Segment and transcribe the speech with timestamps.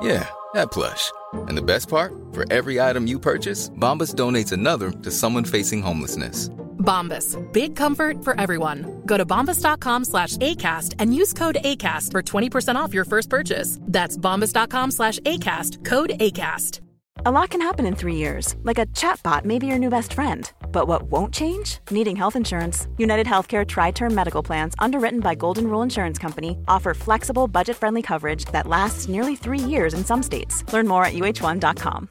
[0.00, 1.10] Yeah, that plush.
[1.32, 2.12] And the best part?
[2.32, 6.48] For every item you purchase, Bombas donates another to someone facing homelessness.
[6.78, 7.36] Bombas.
[7.52, 9.02] Big comfort for everyone.
[9.06, 13.78] Go to bombas.com slash ACAST and use code ACAST for 20% off your first purchase.
[13.82, 15.84] That's bombas.com slash ACAST.
[15.84, 16.80] Code ACAST.
[17.26, 20.12] A lot can happen in three years, like a chatbot may be your new best
[20.12, 20.52] friend.
[20.74, 21.78] But what won't change?
[21.90, 22.88] Needing health insurance.
[22.98, 27.76] United Healthcare Tri Term Medical Plans, underwritten by Golden Rule Insurance Company, offer flexible, budget
[27.76, 30.64] friendly coverage that lasts nearly three years in some states.
[30.72, 32.08] Learn more at uh1.com.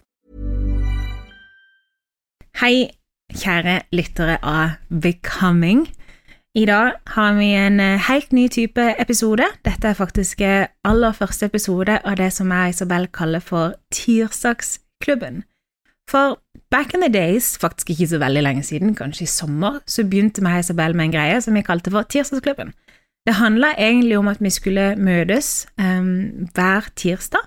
[2.61, 2.93] Hei,
[3.33, 5.87] kjære lyttere av Becoming.
[6.55, 9.47] I dag har vi en eh, helt ny type episode.
[9.65, 15.43] Dette er faktisk eh, aller første episode av det som jeg Isabel kaller for Tirsdagsklubben.
[16.09, 16.37] For
[16.71, 20.43] back in the days, faktisk ikke så veldig lenge siden, kanskje i sommer, så begynte
[20.43, 22.73] vi Isabel med en greie som vi kalte for Tirsdagsklubben.
[23.23, 27.45] Det handla egentlig om at vi skulle møtes um, hver tirsdag.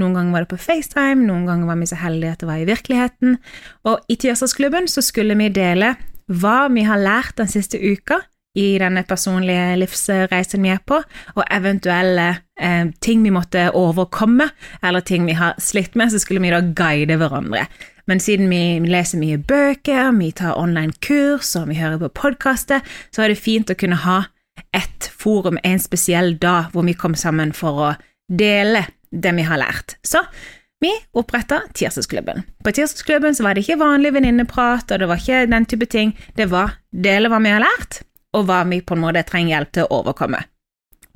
[0.00, 2.58] Noen ganger var det på FaceTime, noen ganger var vi så heldige at det var
[2.58, 3.36] i virkeligheten.
[3.84, 5.94] Og i Tirsdagsklubben så skulle vi dele
[6.32, 8.22] hva vi har lært den siste uka
[8.58, 10.98] i denne personlige livsreisen vi er på,
[11.36, 12.26] og eventuelle
[12.60, 14.50] eh, ting vi måtte overkomme,
[14.84, 17.64] eller ting vi har slitt med, så skulle vi da guide hverandre.
[18.10, 22.82] Men siden vi leser mye bøker, vi tar online kurs og vi hører på podkaster,
[23.14, 24.24] så er det fint å kunne ha
[24.76, 27.92] et forum en spesiell dag hvor vi kom sammen for å
[28.32, 29.96] dele det vi har lært.
[30.02, 30.22] Så
[30.82, 32.42] vi oppretta Tirsdagsklubben.
[32.64, 36.16] På Tirsdagsklubben var det ikke vanlig venninneprat, og det var ikke den type ting.
[36.34, 38.02] Det var dele hva vi har lært,
[38.34, 40.42] og hva vi på en måte trenger hjelp til å overkomme.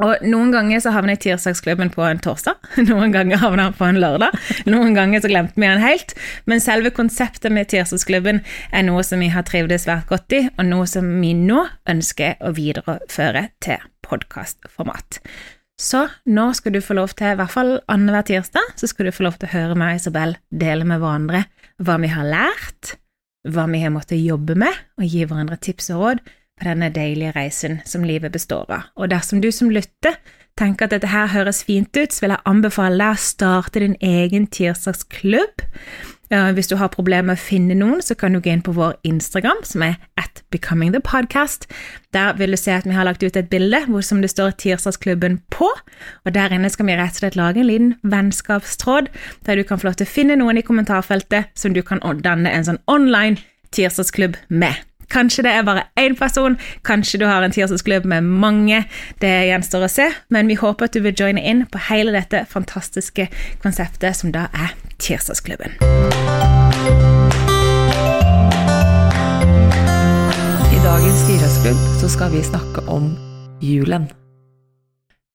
[0.04, 2.58] Og Noen ganger så havner Tirsdagsklubben på en torsdag,
[2.88, 4.36] noen ganger havner han på en lørdag,
[4.68, 6.12] noen ganger så glemte vi den helt,
[6.44, 8.42] men selve konseptet med Tirsdagsklubben
[8.72, 12.36] er noe som vi har trivdes svært godt i, og noe som vi nå ønsker
[12.44, 15.20] å videreføre til podkastformat.
[15.80, 19.16] Så nå skal du få lov til, i hvert fall annenhver tirsdag, så skal du
[19.16, 21.44] få lov til å høre meg og Isabel dele med hverandre
[21.84, 22.96] hva vi har lært,
[23.52, 26.22] hva vi har måttet jobbe med, og gi hverandre tips og råd
[26.56, 28.90] på denne deilige reisen som livet består av.
[28.96, 30.16] Og dersom du som lytter
[30.56, 33.96] tenker at dette her høres fint ut, så vil jeg anbefale deg å starte din
[34.00, 35.66] egen tirsdagsklubb.
[36.26, 38.96] Hvis du har problemer med å finne noen, så kan du gå inn på vår
[39.06, 41.68] Instagram, som er at Becoming the Podcast.
[42.16, 44.56] Der vil du se at vi har lagt ut et bilde hvor som det står
[44.58, 45.68] Tirsdagsklubben på,
[46.24, 49.12] og der inne skal vi rett og slett lage en liten vennskapstråd,
[49.46, 52.50] der du kan få lov til å finne noen i kommentarfeltet som du kan danne
[52.50, 53.38] en sånn online
[53.76, 54.82] tirsdagsklubb med.
[55.12, 58.82] Kanskje det er bare én person, kanskje du har en tirsdagsklubb med mange.
[59.22, 62.44] Det gjenstår å se, men vi håper at du vil joine inn på hele dette
[62.50, 63.28] fantastiske
[63.62, 65.76] konseptet som da er Tirsdagsklubben.
[70.72, 73.12] I dagens Tirsdagsklubb skal vi snakke om
[73.62, 74.10] julen.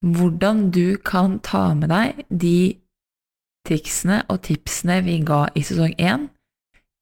[0.01, 2.77] Hvordan du kan ta med deg de
[3.67, 6.25] triksene og tipsene vi ga i sesong én,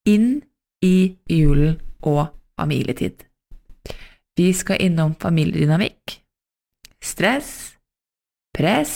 [0.06, 0.41] inn
[0.84, 2.28] i julen og
[2.59, 3.25] familietid.
[4.38, 6.20] Vi skal innom familiedynamikk,
[7.03, 7.80] stress,
[8.56, 8.94] press,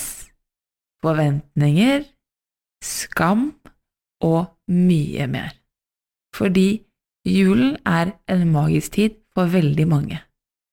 [1.03, 2.05] forventninger,
[2.83, 3.49] skam
[4.23, 5.51] og mye mer.
[6.35, 6.83] Fordi
[7.27, 10.21] julen er en magisk tid for veldig mange,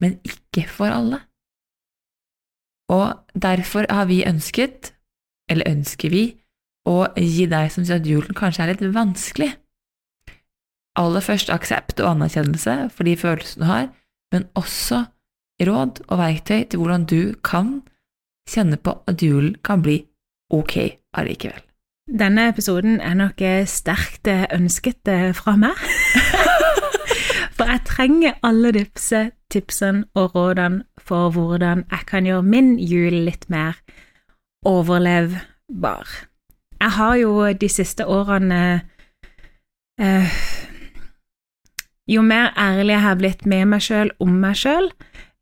[0.02, 1.20] men ikke for alle.
[2.90, 4.94] Og derfor har vi ønsket,
[5.50, 6.24] eller ønsker vi,
[6.88, 9.50] å gi deg som sier at julen kanskje er litt vanskelig,
[10.96, 13.88] aller først aksept og anerkjennelse for de følelsene du har,
[14.32, 15.04] men også
[15.60, 17.80] råd og verktøy til hvordan du kan
[18.50, 20.02] kjenne på at julen kan bli
[20.50, 20.76] ok
[21.14, 21.62] allikevel.
[22.18, 25.78] Denne episoden er nok sterkt ønsket eh, fra meg.
[27.56, 33.14] for jeg trenger alle disse tipsene og rådene for hvordan jeg kan gjøre min jul
[33.28, 33.78] litt mer
[34.66, 36.08] overlevbar.
[36.80, 38.80] Jeg har jo de siste årene
[40.00, 40.40] eh,
[42.10, 44.90] jo mer ærlig jeg har blitt med meg sjøl om meg sjøl,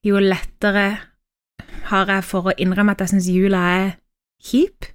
[0.04, 0.88] jo lettere
[1.88, 3.88] har jeg for å innrømme at jeg syns jula er
[4.44, 4.90] kjip.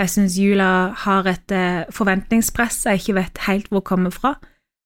[0.00, 0.70] Jeg syns jula
[1.04, 4.34] har et eh, forventningspress jeg ikke vet helt hvor kommer fra.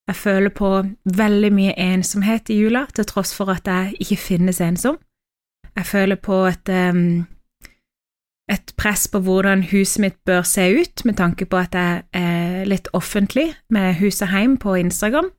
[0.07, 0.71] Jeg føler på
[1.19, 4.99] veldig mye ensomhet i jula, til tross for at jeg ikke finnes ensom.
[5.77, 7.27] Jeg føler på et, um,
[8.51, 12.71] et press på hvordan huset mitt bør se ut, med tanke på at jeg er
[12.71, 15.33] litt offentlig med huset hjemme på Instagram.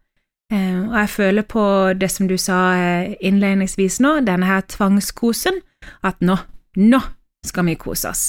[0.53, 1.63] Uh, og jeg føler på
[1.99, 5.59] det som du sa eh, innledningsvis nå, denne her tvangskosen,
[6.07, 6.37] at nå,
[6.79, 7.01] nå
[7.45, 8.25] skal vi kose oss.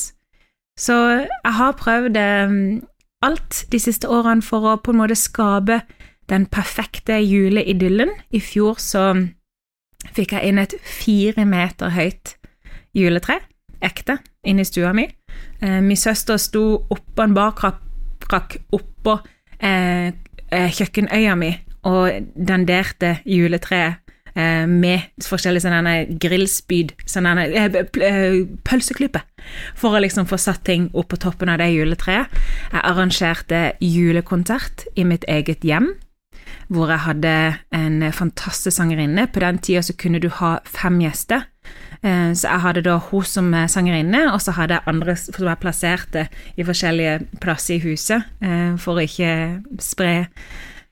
[0.78, 2.82] Så jeg har prøvd um,
[3.22, 5.80] alt de siste årene for å på en måte skape
[6.30, 8.10] den perfekte juleidyllen.
[8.30, 9.04] I fjor så
[10.14, 12.36] fikk jeg inn et fire meter høyt
[12.96, 13.40] juletre,
[13.84, 15.06] ekte, inn i stua mi.
[15.60, 19.18] Eh, min søster sto oppå en barkrakk oppå
[19.58, 20.10] eh,
[20.50, 21.52] eh, kjøkkenøya mi
[21.86, 24.00] og danderte juletreet
[24.34, 27.78] eh, med forskjellige sånne grillspyd, sånne eh,
[28.08, 29.22] eh, pølseklype,
[29.78, 32.34] for å liksom få satt ting opp på toppen av det juletreet.
[32.72, 35.94] Jeg arrangerte julekonsert i mitt eget hjem
[36.72, 37.30] hvor jeg hadde
[37.72, 39.24] en fantastisk sangerinne.
[39.32, 41.46] På den tida så kunne du ha fem gjester.
[42.02, 46.26] Så jeg hadde da hun som sangerinne, og så hadde jeg andre som jeg plasserte
[46.60, 48.28] i forskjellige plasser i huset
[48.84, 49.32] for å ikke
[49.80, 50.12] spre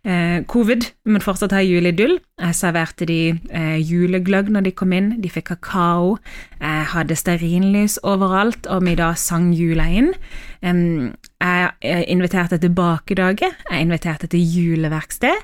[0.07, 2.19] eh, covid, men fortsatt ha juleidyll.
[2.41, 6.17] Jeg serverte de eh, julegløgg når de kom inn, de fikk kakao.
[6.61, 10.13] Jeg hadde stearinlys overalt, og vi da sang jula inn.
[10.67, 15.37] Um, jeg inviterte til bakedager, jeg inviterte til juleverksted.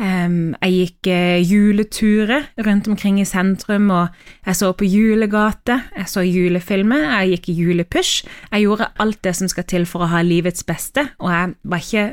[0.00, 4.08] Um, jeg gikk uh, juleturer rundt omkring i sentrum, og
[4.46, 8.24] jeg så på julegate, jeg så julefilmer, jeg gikk i julepush.
[8.52, 11.84] Jeg gjorde alt det som skal til for å ha livets beste, og jeg var
[11.84, 12.08] ikke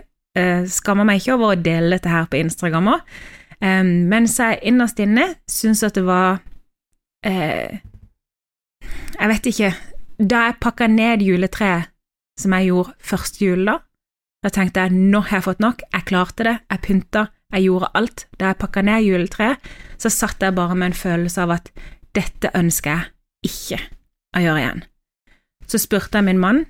[0.69, 3.17] skammer meg ikke over å dele dette her på Instagram òg,
[4.11, 6.37] mens jeg innerst inne syns at det var
[7.25, 7.71] uh,
[9.17, 9.71] Jeg vet ikke.
[10.21, 11.89] Da jeg pakka ned juletreet,
[12.37, 13.79] som jeg gjorde første jul da,
[14.45, 17.23] da tenkte jeg nå har jeg fått nok, jeg klarte det, jeg pynta,
[17.53, 18.25] jeg gjorde alt.
[18.37, 21.71] Da jeg pakka ned juletreet, så satt jeg bare med en følelse av at
[22.17, 23.81] dette ønsker jeg ikke
[24.37, 24.83] å gjøre igjen.
[25.67, 26.65] Så spurte jeg min mann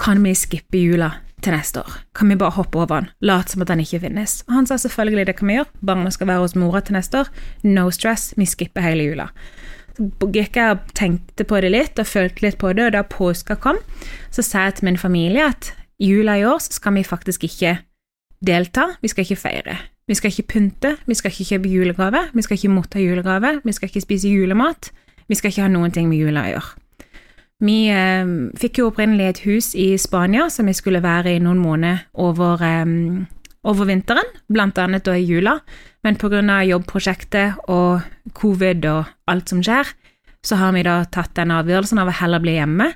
[0.00, 1.10] kan vi skippe jula
[1.42, 1.92] til neste år.
[2.14, 4.42] Kan vi bare hoppe over den, late som at den ikke finnes?
[4.48, 7.24] Og han sa selvfølgelig det kan vi gjøre, barna skal være hos mora til neste
[7.24, 7.30] år,
[7.64, 9.28] no stress, vi skipper hele jula.
[9.94, 13.04] Så gikk jeg og tenkte på det litt og følte litt på det, og da
[13.06, 13.78] påska kom,
[14.34, 15.72] så sa jeg til min familie at
[16.02, 17.76] jula i år så skal vi faktisk ikke
[18.44, 19.76] delta, vi skal ikke feire.
[20.08, 23.72] Vi skal ikke pynte, vi skal ikke kjøpe julegave, vi skal ikke motta julegave, vi
[23.72, 24.90] skal ikke spise julemat,
[25.28, 26.83] vi skal ikke ha noen ting med jula å gjøre.
[27.64, 31.62] Vi eh, fikk jo opprinnelig et hus i Spania som vi skulle være i noen
[31.62, 33.24] måneder over, eh,
[33.64, 34.28] over vinteren,
[34.84, 35.58] annet da i jula,
[36.04, 36.18] men
[36.50, 38.02] av jobbprosjektet og
[38.34, 39.88] covid og alt som skjer,
[40.44, 42.92] så har vi da tatt den avgjørelsen av å heller bli hjemme,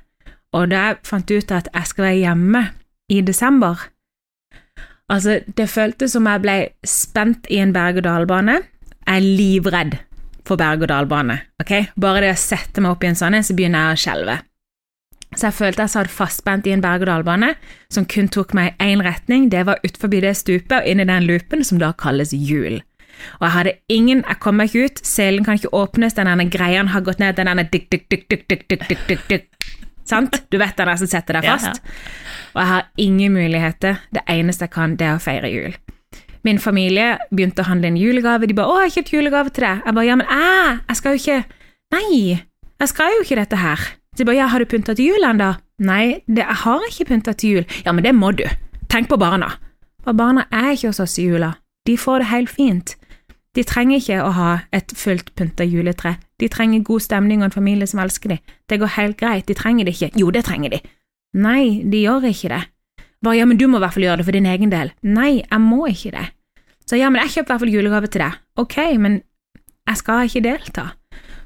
[0.52, 2.68] og da jeg fant ut at jeg skal være hjemme
[3.08, 3.88] i desember
[5.08, 8.58] Altså, det føltes som jeg ble spent i en berg-og-dal-bane.
[9.06, 9.94] Jeg er livredd
[10.44, 11.72] for berg-og-dal-bane, ok?
[11.96, 14.36] Bare det å sette meg opp i en sånn en, så begynner jeg å skjelve.
[15.36, 17.52] Så jeg følte jeg satt fastspent i en berg-og-dal-bane
[17.92, 21.08] som kun tok meg i én retning, det var utfor det stupet og inn i
[21.08, 22.80] den loopen som da kalles hjul.
[23.40, 26.48] Og jeg hadde ingen Jeg kom meg ikke ut, selen kan ikke åpnes, den ene
[26.50, 29.68] greia har gått ned, den dykk, dykk, dykk, dykk, dykk, dykk, dykk, dikk.
[30.08, 30.40] Sant?
[30.48, 31.82] Du vet den der som setter deg fast.
[32.54, 34.00] Og jeg har ingen muligheter.
[34.14, 35.76] Det eneste jeg kan, det er å feire jul.
[36.46, 38.46] Min familie begynte å handle inn julegave.
[38.46, 40.96] De bare 'Å, jeg har kjøpt julegave til deg.' Jeg bare 'Ja, men æ, jeg
[40.96, 41.44] skal jo ikke
[41.92, 42.40] Nei,
[42.80, 45.22] jeg skal jo ikke dette her.' Så jeg bare, ja, har du pynta til jul
[45.22, 45.52] ennå?
[45.86, 47.66] Nei, det, jeg har ikke pynta til jul.
[47.86, 48.42] Ja, men det må du.
[48.90, 49.52] Tenk på barna.
[50.02, 51.52] For barna er ikke hos oss i jula.
[51.86, 52.96] De får det helt fint.
[53.54, 56.16] De trenger ikke å ha et fullt pynta juletre.
[56.42, 58.42] De trenger god stemning og en familie som elsker dem.
[58.66, 59.46] Det går helt greit.
[59.46, 60.10] De trenger det ikke.
[60.18, 60.82] Jo, det trenger de.
[61.38, 62.62] Nei, de gjør ikke det.
[63.22, 64.90] Bare ja, men du må i hvert fall gjøre det for din egen del.
[65.06, 66.26] Nei, jeg må ikke det.
[66.90, 68.42] Så ja, men jeg kjøper i hvert fall julegave til deg.
[68.58, 69.20] Ok, men
[69.86, 70.90] jeg skal ikke delta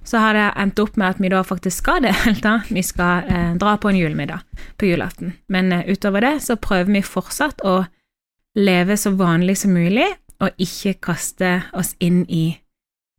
[0.05, 2.61] så har det endt opp med at vi da faktisk skal delta.
[2.77, 4.43] Vi skal eh, dra på en julemiddag
[4.79, 5.37] på julaften.
[5.49, 7.85] Men eh, utover det så prøver vi fortsatt å
[8.59, 10.09] leve så vanlig som mulig,
[10.43, 12.59] og ikke kaste oss inn i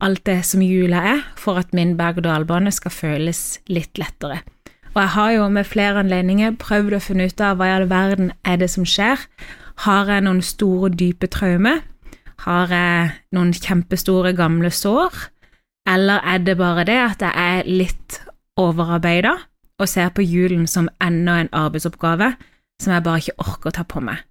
[0.04, 3.40] alt det som jula er, for at min berg-og-dal-bane skal føles
[3.72, 4.42] litt lettere.
[4.94, 7.88] Og jeg har jo med flere anledninger prøvd å finne ut av hva i all
[7.90, 9.24] verden er det som skjer.
[9.88, 11.80] Har jeg noen store, dype traumer?
[12.44, 15.16] Har jeg noen kjempestore, gamle sår?
[15.88, 18.20] Eller er det bare det at jeg er litt
[18.60, 19.34] overarbeida
[19.80, 22.34] og ser på julen som enda en arbeidsoppgave
[22.80, 24.22] som jeg bare ikke orker å ta på meg?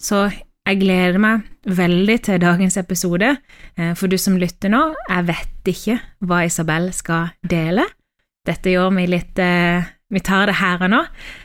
[0.00, 3.34] Så jeg gleder meg veldig til dagens episode.
[3.76, 5.96] Eh, for du som lytter nå, jeg vet ikke
[6.28, 7.88] hva Isabel skal dele,
[8.48, 11.00] Dette gjør meg litt eh, Vi tar det her og nå,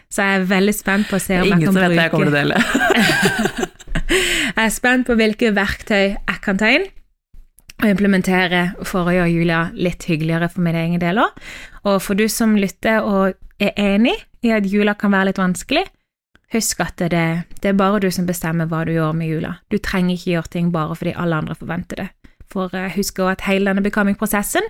[0.07, 2.13] så jeg er veldig spent på å se om jeg Ingen som vet hva jeg
[2.13, 3.71] kommer til å dele.
[4.05, 6.83] Jeg er spent på hvilke verktøy jeg kan ta inn
[7.81, 11.35] og implementere for å gjøre jula litt hyggeligere for min egen del òg.
[11.85, 14.15] Og for du som lytter og er enig
[14.45, 15.83] i at jula kan være litt vanskelig,
[16.55, 17.25] husk at det,
[17.61, 19.57] det er bare du som bestemmer hva du gjør med jula.
[19.71, 22.07] Du trenger ikke gjøre ting bare fordi alle andre forventer det.
[22.51, 24.65] For eh, husk også at hele denne becoming-prosessen,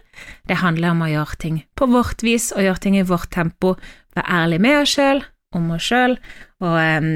[0.50, 3.76] det handler om å gjøre ting på vårt vis og gjøre ting i vårt tempo.
[4.16, 5.22] Være ærlig med oss sjøl,
[5.56, 6.18] om oss sjøl,
[6.64, 7.10] og um,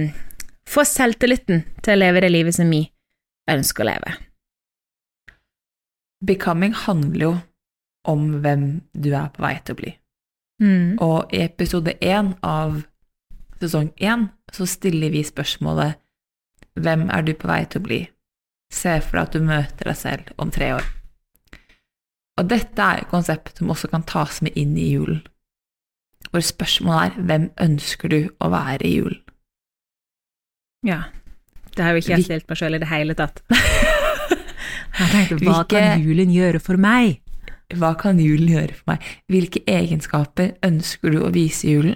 [0.69, 2.84] få selvtilliten til å leve det livet som vi
[3.50, 4.17] ønsker å leve.
[6.25, 7.33] Becoming handler jo
[8.09, 9.95] om hvem du er på vei til å bli.
[10.59, 10.99] Mm.
[11.03, 12.81] Og i episode én av
[13.59, 15.99] sesong én så stiller vi spørsmålet
[16.79, 17.99] Hvem er du på vei til å bli?
[18.71, 20.85] Se for deg at du møter deg selv om tre år.
[22.39, 25.23] Og dette er et konsept som også kan tas med inn i julen.
[26.29, 29.23] Hvor spørsmålet er hvem ønsker du å være i julen?
[30.88, 31.09] Ja.
[31.75, 33.43] Det har jo ikke jeg stilt meg sjøl i det hele tatt.
[34.98, 37.22] Jeg tenkte, hva Hvilke- kan julen gjøre for meg?
[37.74, 39.03] Hva kan julen gjøre for meg?
[39.29, 41.96] Hvilke egenskaper ønsker du å vise julen?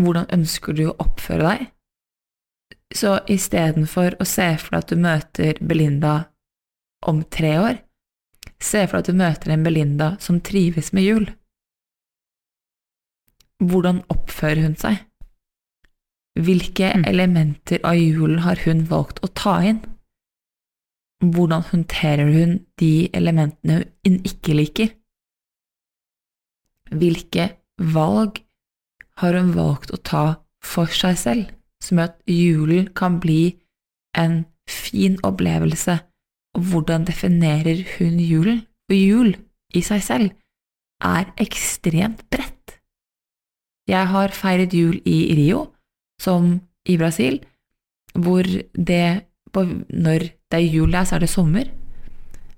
[0.00, 1.70] Hvordan ønsker du å oppføre deg?
[2.92, 6.26] Så istedenfor å se for deg at du møter Belinda
[7.08, 7.78] om tre år,
[8.60, 11.26] se for deg at du møter en Belinda som trives med jul.
[13.62, 14.98] Hvordan oppfører hun seg?
[16.38, 17.04] Hvilke Mm.
[17.06, 19.80] elementer av julen har hun valgt å ta inn?
[21.22, 24.88] Hvordan håndterer hun de elementene hun ikke liker?
[26.90, 27.48] Hvilke
[27.78, 28.42] valg
[29.22, 30.24] har hun valgt å ta
[30.62, 31.44] for seg selv,
[31.82, 33.54] som gjør at julen kan bli
[34.18, 35.94] en fin opplevelse,
[36.58, 38.64] og hvordan definerer hun julen?
[38.90, 39.30] For jul
[39.78, 40.32] i seg selv
[41.06, 42.76] er ekstremt bredt.
[43.88, 45.68] Jeg har feiret jul i Rio,
[46.20, 47.40] som i Brasil,
[48.14, 49.06] hvor det
[49.52, 51.70] på, når det er jul her, så er det sommer.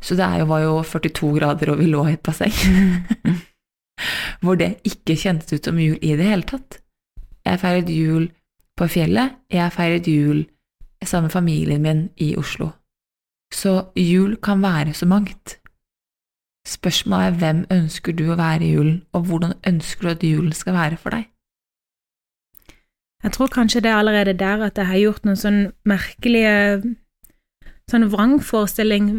[0.04, 2.52] Så det jo, var jo 42 grader, og vi lå i et basseng.
[4.42, 6.80] hvor det ikke kjentes ut som jul i det hele tatt.
[7.44, 8.28] Jeg feiret jul
[8.78, 10.44] på fjellet, jeg feiret jul
[11.04, 12.70] sammen med familien min i Oslo.
[13.52, 15.58] Så jul kan være så mangt.
[16.66, 20.52] Spørsmålet er hvem ønsker du å være i julen, og hvordan ønsker du at julen
[20.52, 21.28] skal være for deg?
[23.24, 26.56] Jeg tror kanskje det er allerede der at jeg har gjort noen sånn merkelige
[27.90, 29.12] sånn vrangforestilling.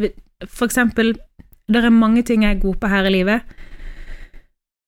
[0.46, 1.14] For eksempel,
[1.72, 3.56] det er mange ting jeg er god på her i livet,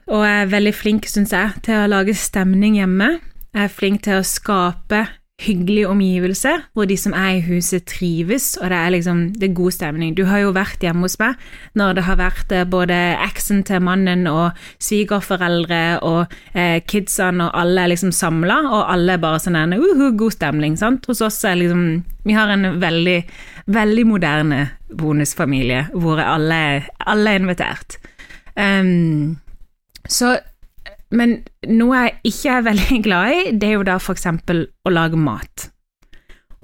[0.07, 3.17] og jeg er veldig flink, syns jeg, til å lage stemning hjemme.
[3.51, 5.01] Jeg er flink til å skape
[5.37, 9.53] hyggelige omgivelse, hvor de som er i huset trives, og det er liksom det er
[9.53, 10.15] god stemning.
[10.17, 11.37] Du har jo vært hjemme hos meg
[11.77, 17.61] når det har vært eh, både eksen til mannen og svigerforeldre og eh, kidsene, og
[17.61, 21.05] alle er liksom samla, og alle er bare sånn en uhu, god stemning, sant.
[21.05, 23.21] Hos oss er liksom Vi har en veldig,
[23.71, 27.99] veldig moderne bonusfamilie hvor alle, alle er invitert.
[28.57, 29.37] Um,
[30.09, 30.39] så
[31.11, 35.19] men noe jeg ikke er veldig glad i, det er jo da eksempel å lage
[35.19, 35.69] mat.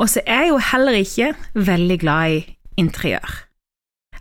[0.01, 2.39] Og så er jeg jo heller ikke veldig glad i
[2.81, 3.35] interiør.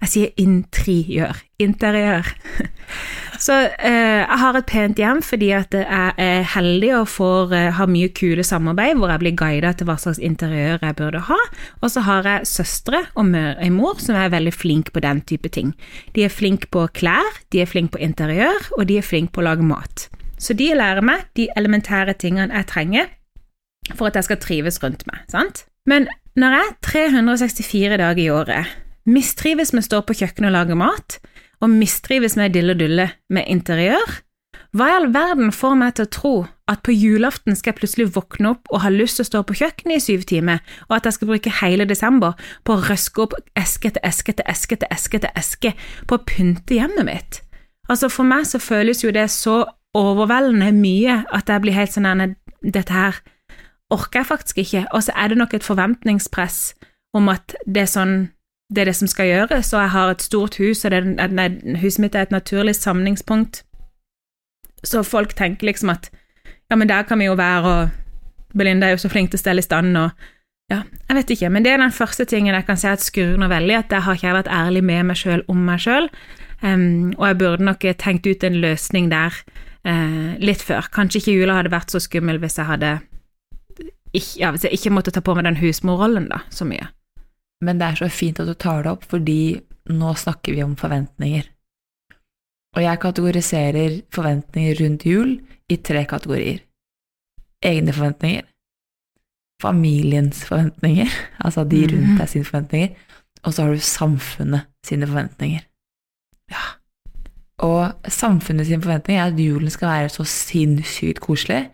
[0.03, 1.39] Jeg sier interiør.
[1.63, 2.29] Interiør.
[3.43, 7.71] Så eh, jeg har et pent hjem fordi at jeg er heldig og får eh,
[7.75, 11.39] ha mye kule samarbeid hvor jeg blir guidet til hva slags interiør jeg burde ha.
[11.83, 15.25] Og så har jeg søstre og mø- en mor som er veldig flink på den
[15.27, 15.73] type ting.
[16.15, 19.43] De er flinke på klær, de er flinke på interiør, og de er flinke på
[19.43, 20.07] å lage mat.
[20.39, 23.11] Så de lærer meg de elementære tingene jeg trenger
[23.97, 25.25] for at jeg skal trives rundt meg.
[25.33, 25.65] sant?
[25.87, 26.07] Men
[26.39, 31.19] når jeg 364 dager i året mistrives med å stå på kjøkkenet og lage mat,
[31.63, 34.21] og mistrives med dille-dulle med interiør,
[34.73, 36.33] hva i all verden får meg til å tro
[36.71, 39.57] at på julaften skal jeg plutselig våkne opp og ha lyst til å stå på
[39.61, 43.37] kjøkkenet i syv timer, og at jeg skal bruke hele desember på å røske opp
[43.59, 45.75] eske etter eske etter eske etter eske etter eske
[46.09, 47.43] på å pynte hjemmet mitt?
[47.93, 49.59] Altså For meg så føles jo det så
[49.99, 53.17] overveldende mye at jeg blir helt sånn at Dette her
[53.93, 54.85] orker jeg faktisk ikke.
[54.95, 56.61] Og så er det nok et forventningspress
[57.13, 58.15] om at det er sånn
[58.73, 61.49] det er det som skal gjøres, og jeg har et stort hus, og er, nei,
[61.83, 63.63] huset mitt er et naturlig samlingspunkt.
[64.85, 66.09] Så folk tenker liksom at
[66.71, 69.43] ja, men der kan vi jo være, og Belinda er jo så flink til å
[69.43, 70.11] stelle i stand, og
[70.73, 73.37] ja, jeg vet ikke, men det er den første tingen jeg kan si at skurrer
[73.41, 76.09] noe veldig, at der har ikke jeg vært ærlig med meg sjøl om meg sjøl,
[76.63, 79.37] og jeg burde nok tenkt ut en løsning der
[79.89, 80.87] uh, litt før.
[80.95, 82.93] Kanskje ikke jula hadde vært så skummel hvis jeg hadde
[84.13, 86.87] ikke, ja, hvis jeg ikke måtte ta på meg den husmorrollen da, så mye.
[87.63, 89.61] Men det er så fint at du tar det opp, fordi
[89.93, 91.47] nå snakker vi om forventninger.
[92.77, 95.35] Og jeg kategoriserer forventninger rundt jul
[95.71, 96.63] i tre kategorier.
[97.63, 98.47] Egne forventninger,
[99.63, 101.11] familiens forventninger,
[101.45, 102.95] altså de rundt deg sine forventninger,
[103.43, 105.67] og så har du samfunnet sine forventninger.
[106.51, 106.65] Ja.
[107.63, 111.69] Og samfunnet sine forventninger er at julen skal være så sinnssykt koselig.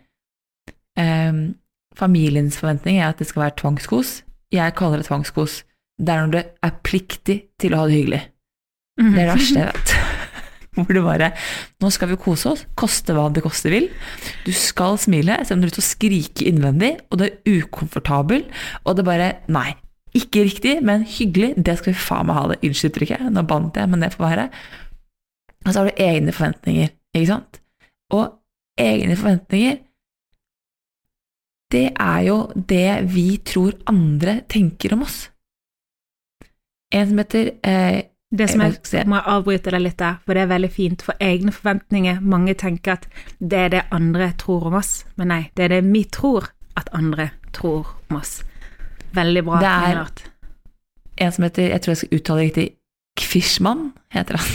[0.99, 1.55] Um,
[1.95, 4.23] familiens forventning er at det skal være tvangskos.
[4.51, 5.63] Jeg kaller det tvangskos.
[5.99, 8.21] Det er når du er pliktig til å ha det hyggelig.
[8.99, 9.95] Det er det verste jeg vet.
[10.79, 11.27] Hvor det bare
[11.83, 13.89] Nå skal vi kose oss, koste hva det koste vil.
[14.45, 17.59] Du skal smile, selv om du er ute og skriker skrike innvendig, og det er
[17.59, 18.45] ukomfortabel,
[18.85, 19.73] og det bare Nei.
[20.15, 21.51] Ikke riktig, men hyggelig.
[21.61, 22.55] Det skal vi faen meg ha det.
[22.65, 24.45] Unnskyld uttrykket, nå bandt jeg, men det får være.
[25.65, 27.59] Og så har du egne forventninger, ikke sant?
[28.15, 28.25] Og
[28.79, 29.77] egne forventninger
[31.69, 35.27] det er jo det vi tror andre tenker om oss.
[36.91, 40.37] En som heter eh, Det som Jeg jeg, må jeg avbryte deg litt der, for
[40.37, 41.01] det er veldig fint.
[41.05, 43.07] For egne forventninger, mange tenker at
[43.39, 46.89] det er det andre tror om oss, men nei, det er det vi tror at
[46.93, 48.43] andre tror om oss.
[49.17, 49.59] Veldig bra.
[49.59, 50.23] Det er- Lennart.
[51.17, 52.75] en som heter, jeg tror jeg skal uttale det riktig,
[53.19, 54.47] Kvishman heter han.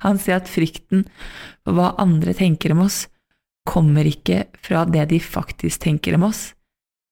[0.00, 1.04] Han sier at frykten
[1.62, 3.06] for hva andre tenker om oss,
[3.68, 6.54] kommer ikke fra det de faktisk tenker om oss,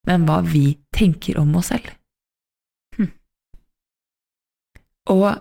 [0.06, 1.92] men hva vi tenker om oss selv.
[5.08, 5.38] Og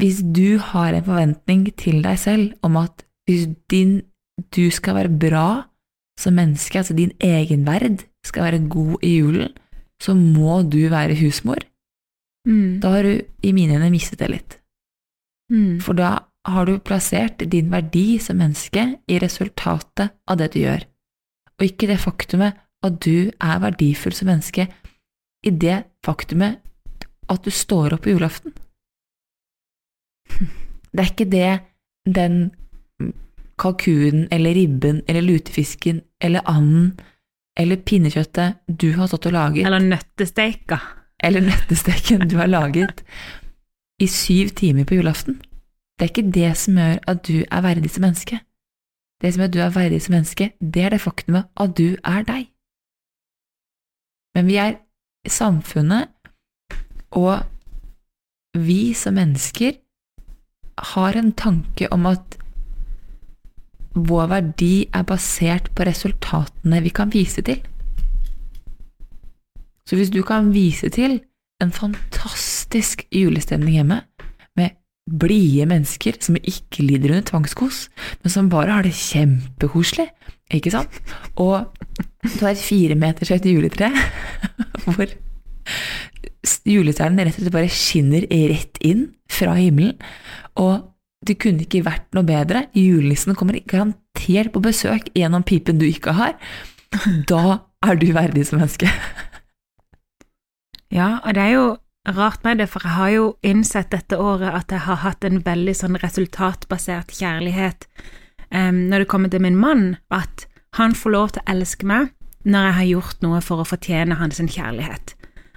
[0.00, 4.02] hvis du har en forventning til deg selv om at hvis din,
[4.56, 5.48] du skal være bra
[6.20, 9.54] som menneske, altså din egenverd skal være god i julen,
[10.02, 11.58] så må du være husmor.
[12.46, 12.80] Mm.
[12.80, 14.58] Da har du i mine øyne mistet det litt.
[15.50, 15.80] Mm.
[15.80, 20.84] For da har du plassert din verdi som menneske i resultatet av det du gjør,
[21.58, 24.68] og ikke det faktumet at du er verdifull som menneske
[25.46, 26.60] i det faktumet
[27.28, 28.54] at du står opp på julaften.
[30.96, 32.36] Det er ikke det den
[33.60, 36.94] kalkunen eller ribben eller lutefisken eller anden
[37.56, 40.78] eller pinnekjøttet du har stått og laget Eller nøttesteika.
[41.20, 43.04] eller nøttesteken du har laget
[44.00, 45.42] i syv timer på julaften.
[45.98, 48.40] Det er ikke det som gjør at du er verdig som menneske.
[49.20, 51.96] Det som gjør at du er verdig som menneske, det er det faktumet at du
[52.04, 52.48] er deg.
[54.36, 54.76] Men vi er
[55.28, 56.08] samfunnet,
[57.16, 57.44] og
[58.56, 59.78] vi som mennesker
[60.96, 62.36] har en tanke om at
[63.96, 67.62] vår verdi er basert på resultatene vi kan vise til.
[69.88, 71.20] Så hvis du kan vise til
[71.62, 74.02] en fantastisk julestemning hjemme,
[74.56, 74.76] med
[75.06, 77.86] blide mennesker som ikke lider under tvangskos,
[78.22, 80.10] men som bare har det kjempekoselig,
[80.52, 81.00] ikke sant?
[81.40, 81.70] Og
[82.26, 83.92] du har et fire meters høyt juletre,
[84.84, 85.06] hvor
[86.66, 89.96] julestjernen rett og slett bare skinner rett inn fra himmelen,
[90.60, 90.92] og
[91.26, 92.66] det kunne ikke vært noe bedre.
[92.76, 96.36] Julenissen kommer garantert på besøk gjennom pipen du ikke har.
[97.30, 98.88] Da er du verdig som menneske.
[100.92, 101.64] Ja, og det er jo
[102.14, 105.40] rart med det, for jeg har jo innsett dette året at jeg har hatt en
[105.44, 107.88] veldig sånn resultatbasert kjærlighet
[108.54, 110.46] um, når det kommer til min mann, at
[110.78, 112.12] han får lov til å elske meg
[112.46, 115.15] når jeg har gjort noe for å fortjene hans kjærlighet.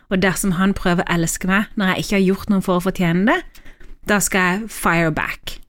[0.10, 2.86] Og dersom han prøver å elske meg når jeg ikke har gjort noe for å
[2.90, 3.66] fortjene det,
[4.10, 5.60] da skal jeg fire back.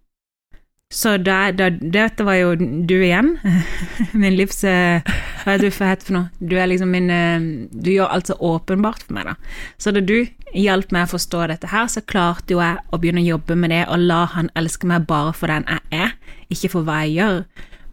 [0.90, 3.36] Så da, da, dette var jo du igjen,
[4.20, 5.04] min livs eh,
[5.44, 6.30] Hva er det du for for noe?
[6.42, 9.36] Du er liksom min eh, Du gjør alt så åpenbart for meg, da.
[9.78, 10.16] Så da du
[10.50, 13.70] hjalp meg å forstå dette her, så klarte jo jeg å begynne å jobbe med
[13.70, 16.16] det og la han elske meg bare for den jeg er,
[16.50, 17.38] ikke for hva jeg gjør.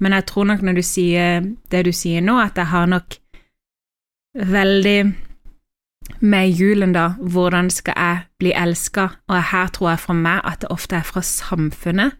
[0.01, 3.19] Men jeg tror nok når du sier det du sier nå, at jeg har nok
[4.57, 4.99] veldig
[6.19, 10.61] med julen, da, hvordan skal jeg bli elska, og her tror jeg fra meg at
[10.61, 12.17] det ofte er fra samfunnet.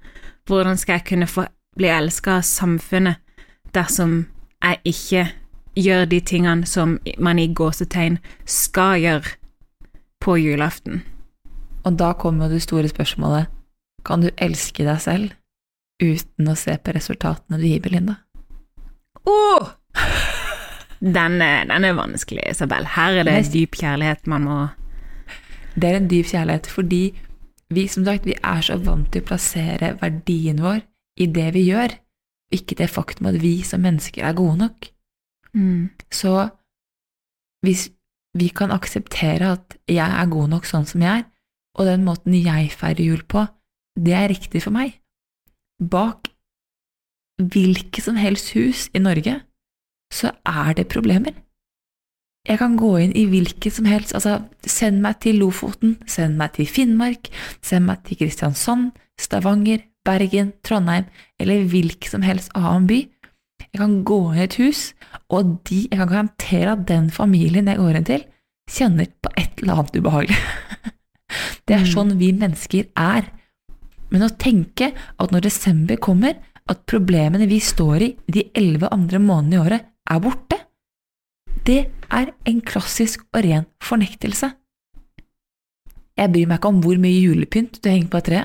[0.48, 1.46] Hvordan skal jeg kunne få
[1.78, 3.16] bli elska av samfunnet
[3.76, 4.28] dersom
[4.64, 5.26] jeg ikke
[5.78, 9.36] gjør de tingene som man i gåsetegn skal gjøre
[10.24, 11.04] på julaften?
[11.84, 13.48] Og da kommer jo det store spørsmålet,
[14.06, 15.36] kan du elske deg selv
[16.02, 18.22] uten å se på resultatene du gir, Belinda?
[19.28, 19.74] Åh!
[21.02, 22.86] Den, er- den er vanskelig, Isabel.
[22.96, 24.58] Her er det en dyp kjærlighet man må
[25.76, 27.02] Det er en dyp kjærlighet fordi
[27.70, 30.82] vi som sagt, vi er så vant til å plassere verdien vår
[31.20, 31.92] i det vi gjør,
[32.54, 34.88] ikke det faktum at vi som mennesker er gode nok.
[35.54, 35.90] mm.
[36.12, 36.50] Så
[37.66, 37.90] hvis
[38.38, 41.26] vi kan akseptere at jeg er god nok sånn som jeg er,
[41.78, 43.46] og den måten jeg feirer jul på,
[44.00, 44.96] det er riktig for meg.
[45.82, 46.30] Bak
[47.38, 49.42] hvilket som helst hus i Norge,
[50.14, 51.36] så er det problemer.
[52.48, 56.56] Jeg kan gå inn i hvilket som helst, altså send meg til Lofoten, send meg
[56.56, 57.28] til Finnmark,
[57.62, 61.10] send meg til Kristiansand, Stavanger, Bergen, Trondheim
[61.42, 63.02] eller hvilken som helst annen by.
[63.68, 64.82] Jeg kan gå inn i et hus,
[65.34, 68.24] og de, jeg kan garantere at den familien jeg går inn til,
[68.72, 70.40] kjenner på et eller annet ubehagelig.
[71.68, 73.28] Det er sånn vi mennesker er.
[74.14, 79.20] Men å tenke at når desember kommer, at problemene vi står i de elleve andre
[79.24, 80.58] månedene i året, er borte,
[81.68, 84.52] det er en klassisk og ren fornektelse.
[86.18, 88.44] Jeg bryr meg ikke om hvor mye julepynt du henger på et tre,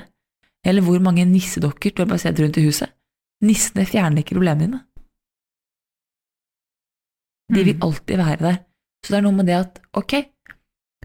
[0.67, 2.91] eller hvor mange nissedokker du har basert rundt i huset.
[3.43, 4.81] Nissene fjerner ikke problemene dine.
[7.53, 7.83] De vil Mm.
[7.83, 8.57] alltid være der.
[9.05, 10.13] Så det er noe med det at ok,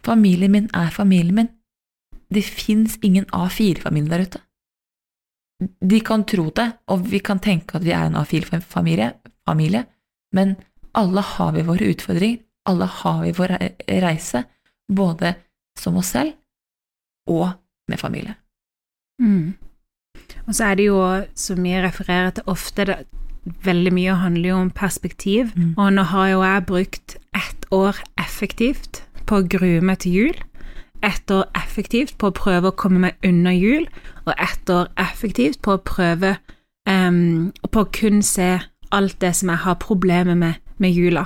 [0.05, 1.49] familien min er familien min.
[2.33, 4.39] Det fins ingen A4-familie der ute.
[5.81, 9.13] De kan tro det, og vi kan tenke at vi er en A4-familie,
[9.47, 9.85] familie,
[10.37, 10.55] men
[10.97, 13.55] alle har vi våre utfordringer, alle har vi vår
[14.03, 14.43] reise,
[14.87, 15.35] både
[15.79, 16.35] som oss selv
[17.27, 17.49] og
[17.87, 18.35] med familie.
[19.21, 19.53] Mm.
[20.47, 20.99] Og så er det jo,
[21.35, 22.97] som jeg refererer til ofte, det,
[23.63, 25.51] veldig mye handler jo om perspektiv.
[25.55, 25.73] Mm.
[25.77, 30.43] Og nå har jo jeg brukt ett år effektivt på å grue meg til jul.
[31.05, 33.85] Ett år effektivt på å prøve å komme meg unna jul,
[34.25, 36.37] og ett år effektivt på å prøve
[36.89, 38.57] um, på å kun se
[38.91, 41.25] alt det som jeg har problemer med med jula.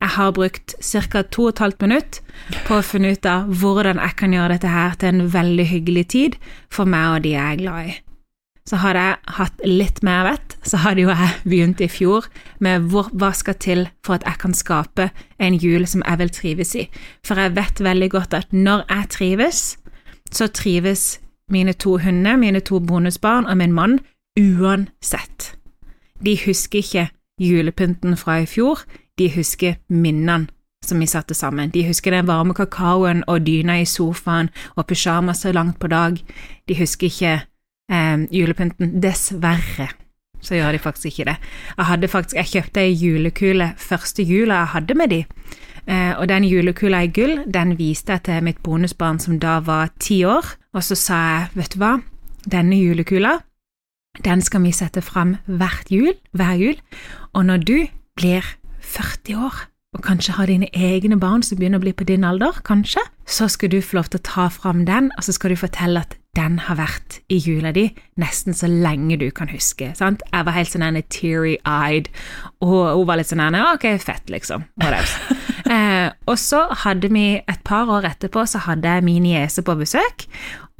[0.00, 1.22] Jeg har brukt ca.
[1.22, 2.20] to og et halvt minutt
[2.66, 6.06] på å finne ut av hvordan jeg kan gjøre dette her til en veldig hyggelig
[6.14, 6.38] tid
[6.72, 7.98] for meg og de jeg er glad i.
[8.68, 12.28] Så hadde jeg hatt litt mer vett, så hadde jo jeg begynt i fjor
[12.64, 16.32] med hvor, hva skal til for at jeg kan skape en jul som jeg vil
[16.32, 16.86] trives i.
[17.26, 19.62] For jeg vet veldig godt at når jeg trives,
[20.32, 21.18] så trives
[21.50, 23.98] mine to hunder, mine to bonusbarn og min mann
[24.38, 25.59] uansett.
[26.24, 27.08] De husker ikke
[27.40, 28.82] julepynten fra i fjor,
[29.18, 30.48] de husker minnene
[30.84, 31.70] som vi satte sammen.
[31.70, 36.16] De husker den varme kakaoen og dyna i sofaen og pysjamas så langt på dag.
[36.68, 37.34] De husker ikke
[37.92, 38.96] eh, julepynten.
[39.02, 39.90] Dessverre
[40.40, 41.36] så gjør de faktisk ikke det.
[41.76, 45.18] Jeg hadde faktisk, jeg kjøpte ei julekule første jula jeg hadde med de,
[45.86, 49.92] eh, og den julekula i gull, den viste jeg til mitt bonusbarn som da var
[50.00, 51.98] ti år, og så sa jeg, vet du hva,
[52.48, 53.36] denne julekula,
[54.24, 56.78] den skal vi sette fram hvert jul, hver jul,
[57.32, 57.76] og når du
[58.18, 58.46] blir
[58.80, 62.60] 40 år, og kanskje har dine egne barn som begynner å bli på din alder,
[62.66, 65.58] kanskje, så skal du få lov til å ta fram den, og så skal du
[65.58, 67.88] fortelle at den har vært i jula di
[68.22, 69.90] nesten så lenge du kan huske.
[69.98, 70.22] sant?
[70.30, 72.10] Jeg var helt sånn teary-eyed,
[72.62, 74.68] og hun var litt sånn ok, fett, liksom.
[74.78, 75.40] Whatever.
[75.70, 79.76] eh, og så hadde vi, et par år etterpå, så hadde jeg min niese på
[79.78, 80.26] besøk,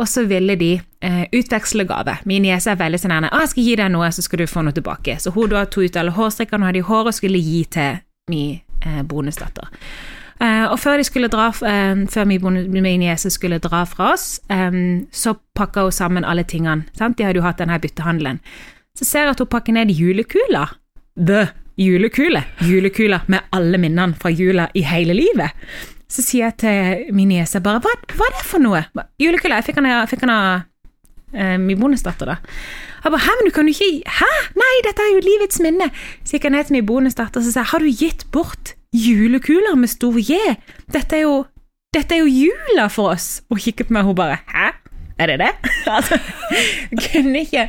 [0.00, 0.72] og så ville de
[1.02, 2.16] eh, utveksle gave.
[2.24, 4.62] Min niese er veldig sånn ah, 'Jeg skal gi deg noe, så skal du få
[4.62, 7.38] noe tilbake.' Så hun da tok ut alle hårstrikkene hun hadde i håret, og skulle
[7.38, 8.00] gi til
[8.30, 9.68] min eh, bonusdatter.
[10.40, 14.70] Eh, og før de skulle dra, eh, før min, niese skulle dra fra oss, eh,
[15.12, 16.84] så pakka hun sammen alle tingene.
[16.96, 17.18] Sant?
[17.18, 18.40] De hadde jo hatt denne byttehandelen.
[18.96, 20.68] Så ser jeg at hun pakker ned julekula.
[21.16, 22.42] The julekule.
[22.68, 25.50] Julekule med alle minnene fra jula i hele livet.
[26.10, 28.82] Så sier jeg til min niese bare hva, hva er det for noe?
[29.22, 29.56] Julekule.
[29.60, 30.62] Jeg fikk den av-
[31.32, 32.36] eh, min bonusdatter, da.
[33.04, 34.26] Jeg bare, hæ, men du kan jo ikke Hæ?
[34.60, 35.86] Nei, dette er jo livets minne!
[36.24, 39.88] Så gikk jeg ned til min bonusdatter og sa har du gitt bort julekuler med
[39.88, 40.36] stor J?
[40.92, 41.46] Dette er jo
[41.94, 43.40] dette er jo jula for oss!
[43.50, 44.68] Og kikket på meg, og hun bare hæ?
[45.20, 45.50] Er det det?
[45.96, 46.16] altså,
[47.12, 47.66] kunne ikke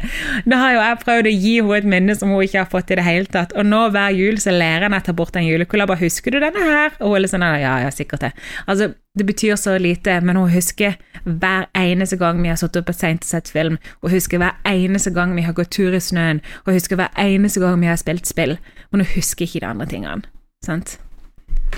[0.48, 2.94] Da har jo jeg prøvd å gi henne et minne som hun ikke har fått
[2.94, 3.52] i det hele tatt.
[3.60, 5.88] Og nå hver jul så lærer jeg henne å ta bort en julekule.
[5.92, 8.32] 'Husker du denne her?' Og hun er litt sånn Ja, ja, sikkert det.
[8.68, 12.94] Altså, det betyr så lite, men hun husker hver eneste gang vi har sittet oppe
[12.96, 16.42] seint og sett film, Hun husker hver eneste gang vi har gått tur i snøen,
[16.66, 18.58] Hun husker hver eneste gang vi har spilt spill.
[18.92, 20.24] Men hun husker ikke de andre tingene.
[20.66, 21.00] Sant?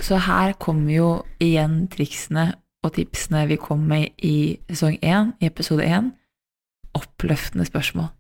[0.02, 5.48] Så her kommer jo igjen triksene og tipsene vi kom med i sesong én, i
[5.48, 6.12] episode én.
[6.94, 8.12] Oppløftende spørsmål.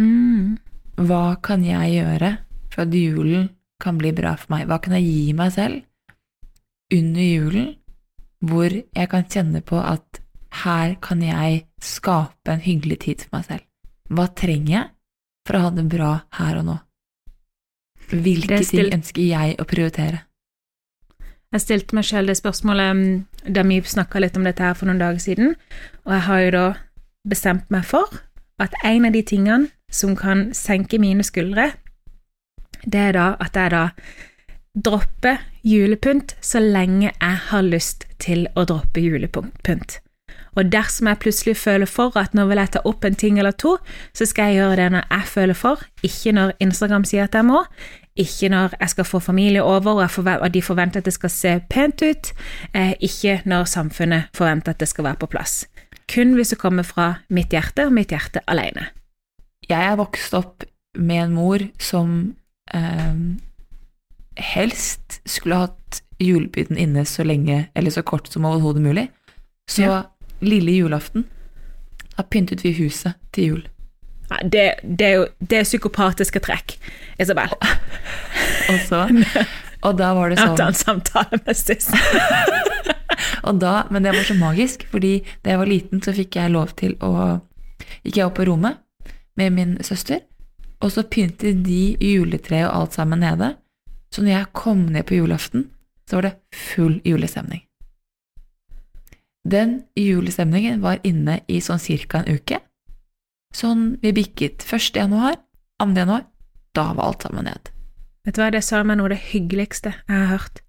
[0.00, 0.56] Mm.
[1.04, 2.30] Hva kan jeg gjøre
[2.70, 3.50] for at julen
[3.82, 4.68] kan bli bra for meg?
[4.70, 5.82] Hva kan jeg gi meg selv
[6.94, 7.70] under julen,
[8.44, 10.20] hvor jeg kan kjenne på at
[10.64, 13.64] her kan jeg skape en hyggelig tid for meg selv?
[14.14, 14.90] Hva trenger jeg
[15.48, 16.76] for å ha det bra her og nå?
[18.14, 20.22] Hvilke ting ønsker jeg å prioritere?
[21.54, 23.10] Jeg stilte meg selv det spørsmålet mm,
[23.54, 25.54] da vi snakka litt om dette her for noen dager siden,
[26.02, 26.66] og jeg har jo da
[27.30, 28.10] bestemt meg for
[28.58, 31.70] at en av de tingene som kan senke mine skuldre,
[32.82, 33.84] det er da at jeg da
[34.74, 40.00] dropper julepynt så lenge jeg har lyst til å droppe julepynt.
[40.54, 43.54] Og dersom jeg plutselig føler for at nå vil jeg ta opp en ting eller
[43.58, 43.76] to,
[44.14, 47.46] så skal jeg gjøre det når jeg føler for, ikke når Instagram sier at jeg
[47.48, 47.64] må,
[48.14, 52.02] ikke når jeg skal få familie over og, de forventer at det skal se pent
[52.02, 52.32] ut,
[52.74, 55.64] eh, ikke når samfunnet forventer at det skal være på plass.
[56.14, 58.90] Kun hvis det kommer fra mitt hjerte og mitt hjerte alene.
[59.68, 60.64] jeg er vokst opp
[60.94, 62.36] med en mor som
[62.74, 63.14] eh,
[64.36, 69.08] helst skulle hatt julepynten inne så lenge, eller så kort som overhodet mulig.
[69.68, 70.02] Så Ja.
[70.46, 71.26] Lille julaften,
[72.14, 73.62] da pyntet vi huset til jul.
[74.30, 76.76] Ja, det, det er jo det er psykopatiske trekk,
[77.20, 77.52] Isabel.
[77.60, 79.04] Og, så,
[79.86, 81.90] og da var det Jeg sånn en samtale med Sis.
[83.44, 86.54] Og da, men det var så magisk, fordi da jeg var liten, så fikk jeg
[86.54, 87.40] lov til å
[88.04, 88.78] Gikk jeg opp på rommet
[89.36, 90.22] med min søster,
[90.84, 93.50] og så pyntet de juletreet og alt sammen nede.
[94.12, 95.66] Så når jeg kom ned på julaften,
[96.08, 97.64] så var det full julestemning.
[99.44, 102.62] Den julestemningen var inne i sånn cirka en uke.
[103.54, 104.96] Sånn vi bikket 1.
[104.96, 105.36] januar,
[105.82, 105.92] 2.
[106.00, 106.24] januar,
[106.74, 107.70] da var alt sammen ned.
[108.24, 110.62] Vet du hva, det sa meg noe av det hyggeligste jeg har hørt.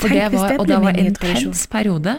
[0.00, 2.16] For det var, og det var en intens periode,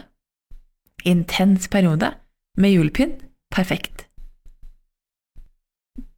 [1.03, 2.13] intens periode
[2.55, 4.05] med julepynt, perfekt.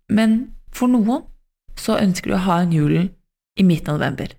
[0.06, 1.26] Men for noen
[1.80, 3.10] så ønsker du å ha en julen
[3.58, 4.38] i midten av november.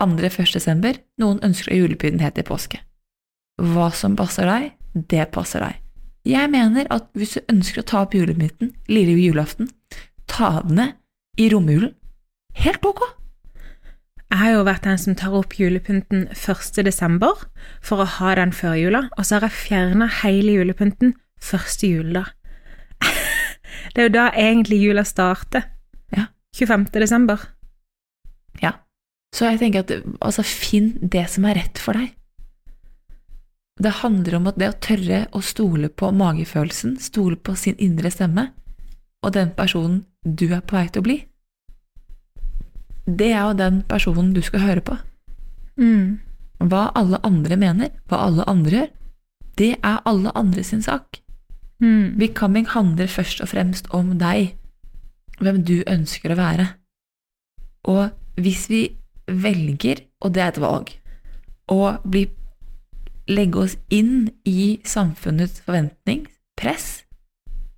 [0.00, 0.56] Andre 1.
[0.56, 2.80] desember, noen ønsker å ha julepynten helt til påske.
[3.62, 5.80] Hva som passer deg, det passer deg.
[6.24, 9.68] Jeg mener at hvis du ønsker å ta opp julemynten lille julaften,
[10.30, 10.96] ta den ned
[11.38, 11.92] i romjulen.
[12.56, 13.02] Helt ok.
[14.32, 16.80] Jeg har jo vært den som tar opp julepynten 1.
[16.86, 17.44] desember
[17.84, 22.32] for å ha den før jula, og så har jeg fjerna hele julepynten første juledag.
[23.94, 25.68] Det er jo da egentlig jula starter.
[26.14, 26.26] Ja.
[26.56, 26.88] 25.
[26.96, 27.42] desember.
[28.62, 28.78] Ja.
[29.34, 32.14] Så jeg tenker at altså, finn det som er rett for deg.
[33.82, 38.12] Det handler om at det å tørre å stole på magefølelsen, stole på sin indre
[38.14, 38.52] stemme,
[39.24, 41.16] og den personen du er på vei til å bli,
[43.04, 44.96] det er jo den personen du skal høre på.
[45.76, 46.20] Mm.
[46.64, 48.92] Hva alle andre mener, hva alle andre gjør,
[49.60, 51.20] det er alle andre sin sak.
[51.82, 52.16] Mm.
[52.18, 54.54] Becoming handler først og fremst om deg,
[55.40, 56.68] hvem du ønsker å være.
[57.90, 58.82] Og hvis vi
[59.28, 60.90] velger, og det er et valg,
[61.70, 62.26] å bli,
[63.30, 66.26] legge oss inn i samfunnets forventning,
[66.60, 67.04] press,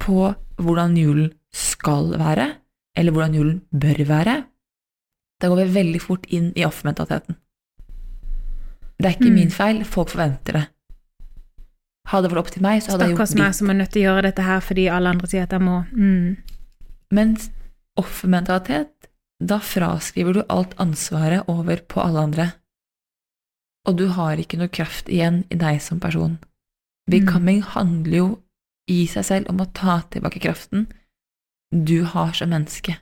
[0.03, 2.51] på hvordan julen skal være,
[2.97, 4.37] eller hvordan julen bør være,
[5.41, 7.37] da går vi veldig fort inn i offermentaliteten.
[8.97, 9.35] Det er ikke Mm.
[9.35, 10.67] min feil, folk forventer det.
[12.07, 14.03] Hadde det vært opp til meg, så hadde jeg Stakkars meg som er nødt til
[14.03, 15.85] å gjøre dette her fordi alle andre sier at jeg må.
[15.93, 16.37] Mm.
[17.11, 17.51] Mens
[17.99, 18.89] offermentalitet,
[19.45, 22.53] da fraskriver du alt ansvaret over på alle andre.
[23.87, 26.38] Og du har ikke noe kraft igjen i deg som person.
[27.11, 28.29] Becoming handler jo
[28.90, 30.88] i seg selv om å ta tilbake kraften
[31.70, 32.96] du har som menneske.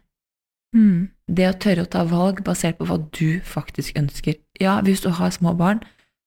[0.75, 1.11] Mm.
[1.29, 4.39] Det å tørre å ta valg basert på hva du faktisk ønsker.
[4.61, 5.83] Ja, hvis du har små barn,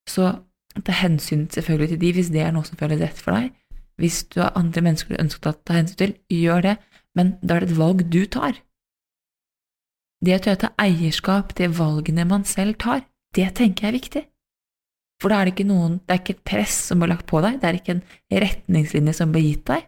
[0.09, 0.37] så
[0.77, 3.51] ta hensyn selvfølgelig til de hvis det er noe som føles rett for deg.
[3.97, 6.75] Hvis du har andre mennesker du ønsker å ta hensyn til, gjør det,
[7.17, 8.61] men da er det et valg du tar.
[10.21, 13.03] Det å tørre å ta eierskap til valgene man selv tar,
[13.37, 14.23] det tenker jeg er viktig.
[15.21, 17.41] For da er det ikke noen, det er ikke et press som blir lagt på
[17.41, 18.03] deg, det er ikke en
[18.43, 19.87] retningslinje som blir gitt deg.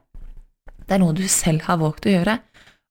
[0.87, 2.39] Det er noe du selv har valgt å gjøre,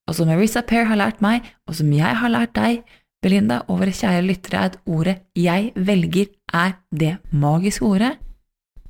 [0.08, 2.84] og som Marisa Pair har lært meg, og som jeg har lært deg,
[3.18, 8.12] Belinda, og våre kjære lyttere, er at ordet jeg velger er det magiske ordet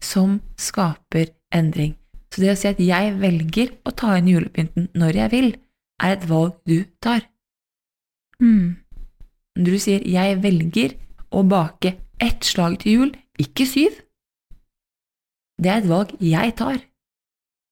[0.04, 1.96] som skaper endring.
[2.28, 5.48] Så det å si at jeg velger å ta inn julepynten når jeg vil,
[6.04, 7.24] er et valg du tar.
[8.38, 8.76] Hmm.
[9.58, 10.94] Når du sier jeg velger
[11.34, 13.10] å bake ett slag til jul,
[13.42, 13.94] ikke syv,
[15.58, 16.78] det er et valg jeg tar.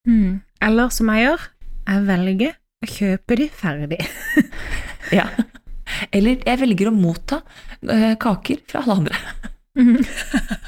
[0.06, 0.42] Mm.
[0.62, 1.44] Eller som jeg gjør,
[1.86, 4.02] jeg velger å kjøpe de ferdig.
[5.14, 5.28] Ja.
[6.10, 7.36] Eller jeg velger å motta
[7.86, 9.20] eh, kaker fra alle andre.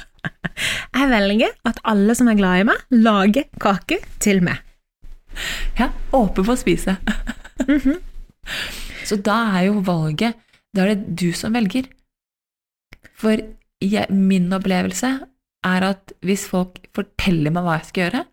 [0.95, 4.59] Jeg velger at alle som er glad i meg, lager kake til meg.
[5.79, 6.97] Ja, åpen for å spise.
[9.07, 10.39] Så da er jo valget
[10.75, 11.87] Da er det du som velger.
[13.19, 13.39] For
[13.83, 15.11] jeg, min opplevelse
[15.67, 18.25] er at hvis folk forteller meg hva jeg skal gjøre,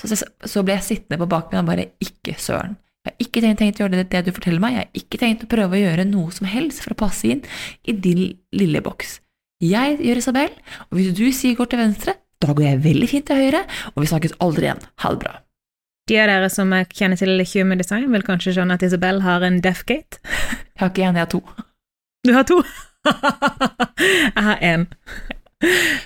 [0.00, 2.76] så, så, så blir jeg sittende på bakbenn og bare ikke søren.
[3.06, 5.20] Jeg har ikke tenkt, tenkt å gjøre det, det du forteller meg, jeg har ikke
[5.22, 7.42] tenkt å prøve å gjøre noe som helst for å passe inn
[7.86, 8.24] i din
[8.56, 9.20] lille boks.
[9.62, 10.56] Jeg gjør Isabel,
[10.90, 13.62] og hvis du sier går til venstre, da går jeg veldig fint til høyre,
[13.94, 14.82] og vi snakkes aldri igjen.
[15.00, 15.36] Ha det bra.
[16.06, 19.62] De av dere som kjenner til Human Design, vil kanskje skjønne at Isabel har en
[19.62, 20.20] Deathgate.
[20.76, 21.40] Jeg har ikke en, jeg har to.
[22.26, 22.60] Du har to!
[24.36, 24.86] jeg har én.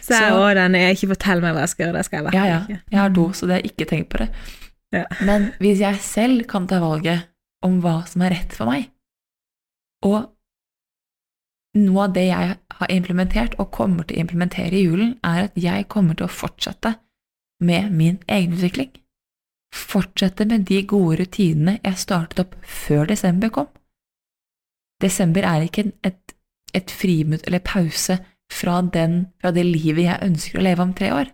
[0.01, 2.27] Så jeg har den er ikke fortell meg hva jeg skal gjøre, det skal jeg
[2.29, 2.39] være.
[2.39, 2.81] Ja, ja.
[2.93, 4.31] Jeg har do, så det er ikke tenkt på det.
[4.95, 5.05] Ja.
[5.27, 7.29] Men hvis jeg selv kan ta valget
[7.67, 8.89] om hva som er rett for meg,
[10.07, 10.31] og
[11.79, 15.59] noe av det jeg har implementert og kommer til å implementere i julen, er at
[15.61, 16.97] jeg kommer til å fortsette
[17.63, 18.91] med min egenutvikling.
[19.71, 23.69] fortsette med de gode rutinene jeg startet opp før desember kom.
[25.01, 26.35] Desember er ikke et,
[26.77, 28.19] et friminutt eller pause
[28.51, 31.31] fra, den, fra det livet jeg ønsker å leve om tre år.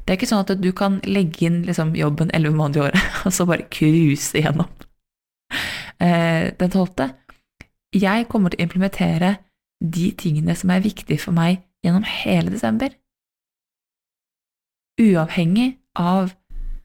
[0.00, 3.10] Det er ikke sånn at du kan legge inn liksom, jobben elleve måneder i året,
[3.26, 4.70] og så bare cruise igjennom.
[6.00, 7.10] Eh, den tolvte.
[7.94, 9.36] Jeg kommer til å implementere
[9.80, 12.92] de tingene som er viktige for meg gjennom hele desember.
[15.00, 16.36] Uavhengig av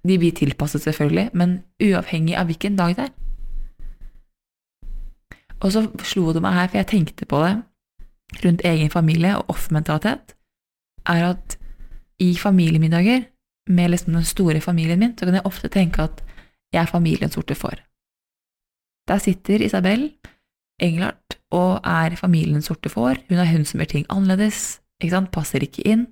[0.06, 3.14] De blir tilpasset, selvfølgelig, men uavhengig av hvilken dag det er.
[5.66, 7.56] Og så slo det meg her, for jeg tenkte på det
[8.46, 10.36] rundt egen familie og offermentalitet,
[11.06, 11.58] er at
[12.20, 13.26] i familiemiddager
[13.70, 16.24] med liksom den store familien min, så kan jeg ofte tenke at
[16.74, 17.82] jeg er familiens sorte får.
[19.08, 20.10] Der sitter Isabel
[20.82, 25.32] Englert og er familiens sorte får, hun er hun som gjør ting annerledes, ikke sant,
[25.32, 26.08] passer ikke inn.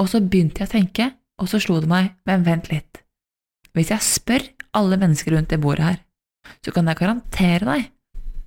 [0.00, 3.04] Og så begynte jeg å tenke, og så slo det meg, men vent litt,
[3.74, 6.00] hvis jeg spør alle mennesker rundt det bordet her,
[6.64, 7.90] så kan jeg garantere deg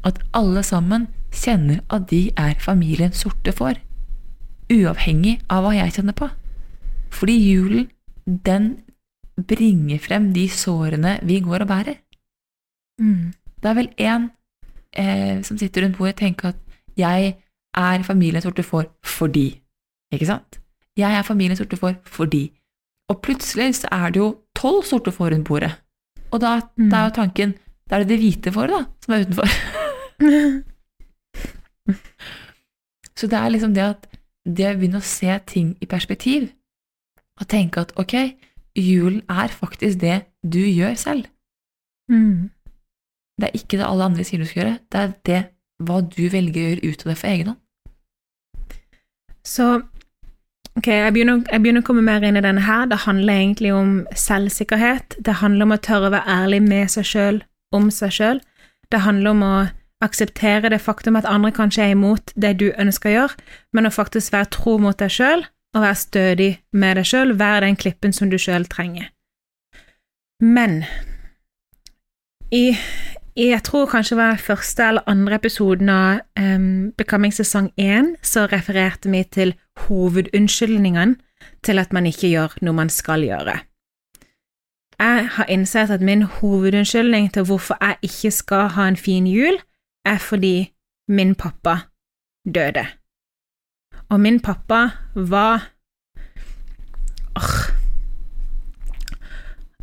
[0.07, 3.77] at alle sammen kjenner at de er familien sorte får,
[4.73, 6.27] uavhengig av hva jeg kjenner på.
[7.13, 7.87] Fordi julen,
[8.25, 8.69] den
[9.47, 11.99] bringer frem de sårene vi går og bærer.
[13.01, 13.33] Mm.
[13.61, 14.29] Det er vel én
[14.97, 16.59] eh, som sitter rundt bordet og tenker at
[16.97, 17.35] jeg
[17.77, 19.49] er familien sorte får fordi.
[20.13, 20.59] Ikke sant?
[20.97, 22.47] Jeg er familien sorte får fordi.
[23.11, 25.71] Og plutselig så er det jo tolv sorte får rundt bordet.
[26.31, 26.89] Og da, Mm.
[26.91, 27.53] da er jo tanken
[27.87, 29.47] Da er det det hvite fåret, da, som er utenfor.
[33.17, 34.07] Så det er liksom det at
[34.47, 36.51] det å begynne å se ting i perspektiv,
[37.37, 38.15] og tenke at ok,
[38.77, 41.27] julen er faktisk det du gjør selv.
[42.11, 42.49] Mm.
[43.37, 45.41] Det er ikke det alle andre sier du skal gjøre, det er det
[45.83, 47.61] hva du velger å gjøre ut av det for egen hånd.
[49.47, 49.67] Så
[50.77, 52.87] ok, jeg begynner, jeg begynner å komme mer inn i denne her.
[52.89, 55.19] Det handler egentlig om selvsikkerhet.
[55.23, 57.39] Det handler om å tørre å være ærlig med seg sjøl,
[57.75, 58.41] om seg sjøl.
[58.91, 59.53] Det handler om å
[60.03, 63.93] akseptere det faktum at andre kanskje er imot det du ønsker å gjøre, men å
[63.93, 68.13] faktisk være tro mot deg sjøl og være stødig med deg sjøl, være den klippen
[68.13, 69.09] som du sjøl trenger.
[70.41, 70.83] Men
[72.53, 72.77] i,
[73.35, 78.45] jeg tror kanskje det var første eller andre episoden av um, Becoming sesong 1, så
[78.51, 79.55] refererte vi til
[79.87, 81.17] hovedunnskyldningene
[81.65, 83.57] til at man ikke gjør noe man skal gjøre.
[84.97, 89.59] Jeg har innsett at min hovedunnskyldning til hvorfor jeg ikke skal ha en fin jul,
[90.07, 90.55] er fordi
[91.07, 91.77] min pappa
[92.45, 92.85] døde.
[94.09, 95.71] Og min pappa var
[97.37, 97.57] Åh.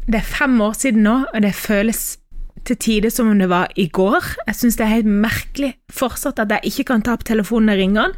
[0.06, 2.18] Det er fem år siden nå, og det føles
[2.64, 4.24] til tider som om det var i går.
[4.46, 7.80] Jeg syns det er helt merkelig fortsatt at jeg ikke kan ta opp telefonen og
[7.80, 8.16] ringe han.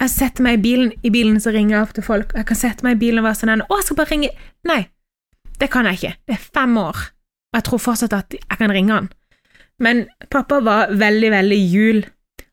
[0.00, 2.32] Jeg setter meg i bilen, i bilen så ringer jeg opp til folk.
[2.36, 4.88] Jeg kan sette meg i bilen og være sånn 'Å, jeg skal bare ringe' Nei,
[5.60, 6.14] det kan jeg ikke.
[6.26, 6.96] Det er fem år,
[7.52, 9.08] og jeg tror fortsatt at jeg kan ringe han.
[9.78, 12.04] Men pappa var veldig, veldig jul.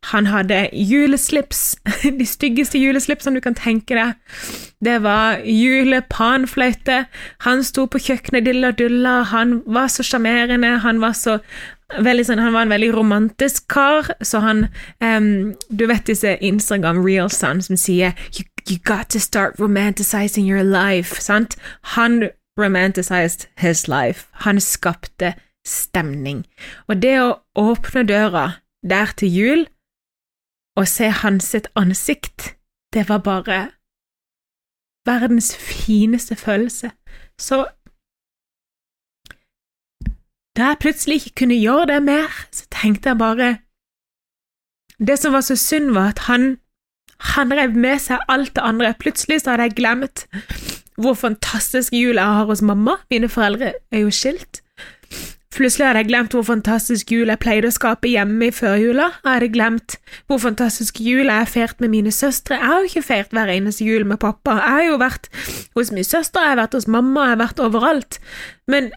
[0.04, 1.76] Han hadde juleslips,
[2.20, 4.18] de styggeste juleslipsene du kan tenke deg.
[4.84, 7.06] Det var julepanfløyte.
[7.48, 11.46] Han sto på kjøkkenet dilla dulla, han var så sjarmerende, han var sånn,
[11.94, 14.68] Han var en veldig romantisk kar, så han
[15.00, 20.64] um, Du vet disse Instagram reelsene som sier you, you got to start romanticizing your
[20.64, 21.56] life, sant?
[21.94, 24.28] Han romanticized his life.
[24.42, 25.36] Han skapte
[25.68, 26.44] stemning.
[26.88, 28.46] Og det å åpne døra
[28.84, 29.64] der til jul
[30.78, 32.56] og se hans sitt ansikt,
[32.94, 33.60] det var bare
[35.06, 36.92] verdens fineste følelse.
[37.38, 37.66] Så
[40.58, 43.58] da jeg plutselig ikke kunne gjøre det mer, så tenkte jeg bare
[45.00, 46.58] Det som var så synd, var at han
[47.24, 48.94] han rev med seg alt det andre.
[49.00, 50.26] Plutselig så hadde jeg glemt
[51.00, 52.98] hvor fantastisk jul jeg har hos mamma.
[53.12, 54.63] Mine foreldre er jo skilt.
[55.54, 59.12] Plutselig hadde jeg glemt hvor fantastisk jul jeg pleide å skape hjemme i førjula.
[59.22, 62.58] Jeg hadde glemt hvor fantastisk jul jeg har feiret med mine søstre.
[62.58, 64.58] Jeg har jo ikke feiret hver eneste jul med pappa.
[64.58, 65.30] Jeg har jo vært
[65.78, 68.18] hos min søster, jeg har vært hos mamma, jeg har vært overalt.
[68.68, 68.90] Men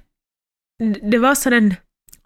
[0.81, 1.71] det var sånn en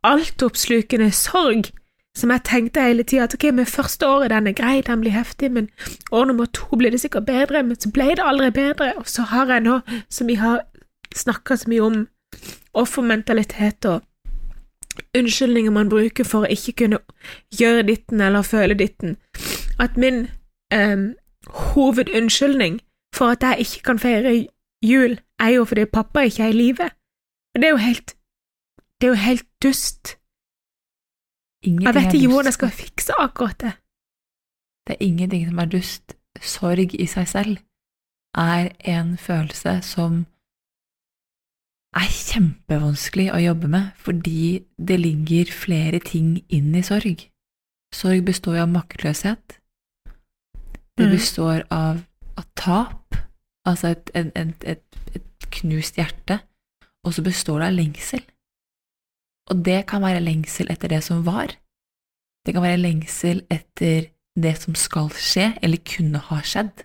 [0.06, 1.72] altoppslukende sorg
[2.16, 5.14] som jeg tenkte hele tida at ok, men første året den er grei, den blir
[5.14, 5.68] heftig, men
[6.10, 9.26] år nummer to blir det sikkert bedre, men så ble det aldri bedre, og så
[9.30, 9.78] har jeg nå,
[10.10, 10.64] som vi har
[11.14, 12.00] snakka så mye om,
[12.74, 14.02] offermentalitet og
[15.16, 16.98] unnskyldninger man bruker for å ikke kunne
[17.58, 19.16] gjøre ditten eller føle ditten,
[19.78, 20.26] at min
[20.72, 21.10] eh,
[21.74, 22.80] hovedunnskyldning
[23.14, 24.34] for at jeg ikke kan feire
[24.82, 26.90] jul, er jo fordi pappa ikke er i live.
[27.54, 28.16] Og det er jo helt
[29.00, 30.16] Det er jo helt dust.
[31.64, 33.72] Ingenting Jeg vet ikke hvordan jeg skal fikse akkurat det.
[34.86, 36.16] Det er ingenting som er dust.
[36.40, 37.56] Sorg i seg selv
[38.36, 40.26] er en følelse som
[41.96, 47.26] er kjempevanskelig å jobbe med fordi det ligger flere ting inn i sorg.
[47.94, 49.56] Sorg består jo av maktløshet.
[50.96, 51.16] Det Mm.
[51.16, 52.04] består av,
[52.36, 53.14] av tap,
[53.66, 54.84] altså et, et, et, et,
[55.14, 56.40] et knust hjerte,
[57.04, 58.22] og så består det av lengsel.
[59.50, 61.56] Og det kan være lengsel etter det som var.
[62.46, 66.84] Det kan være lengsel etter det som skal skje, eller kunne ha skjedd.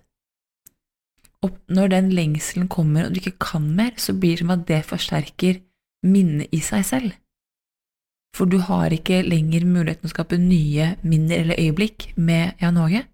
[1.45, 4.65] Og når den lengselen kommer og du ikke kan mer, så blir det som at
[4.69, 5.61] det forsterker
[6.05, 7.13] minnet i seg selv.
[8.35, 13.05] For du har ikke lenger muligheten å skape nye minner eller øyeblikk med Jan Åge.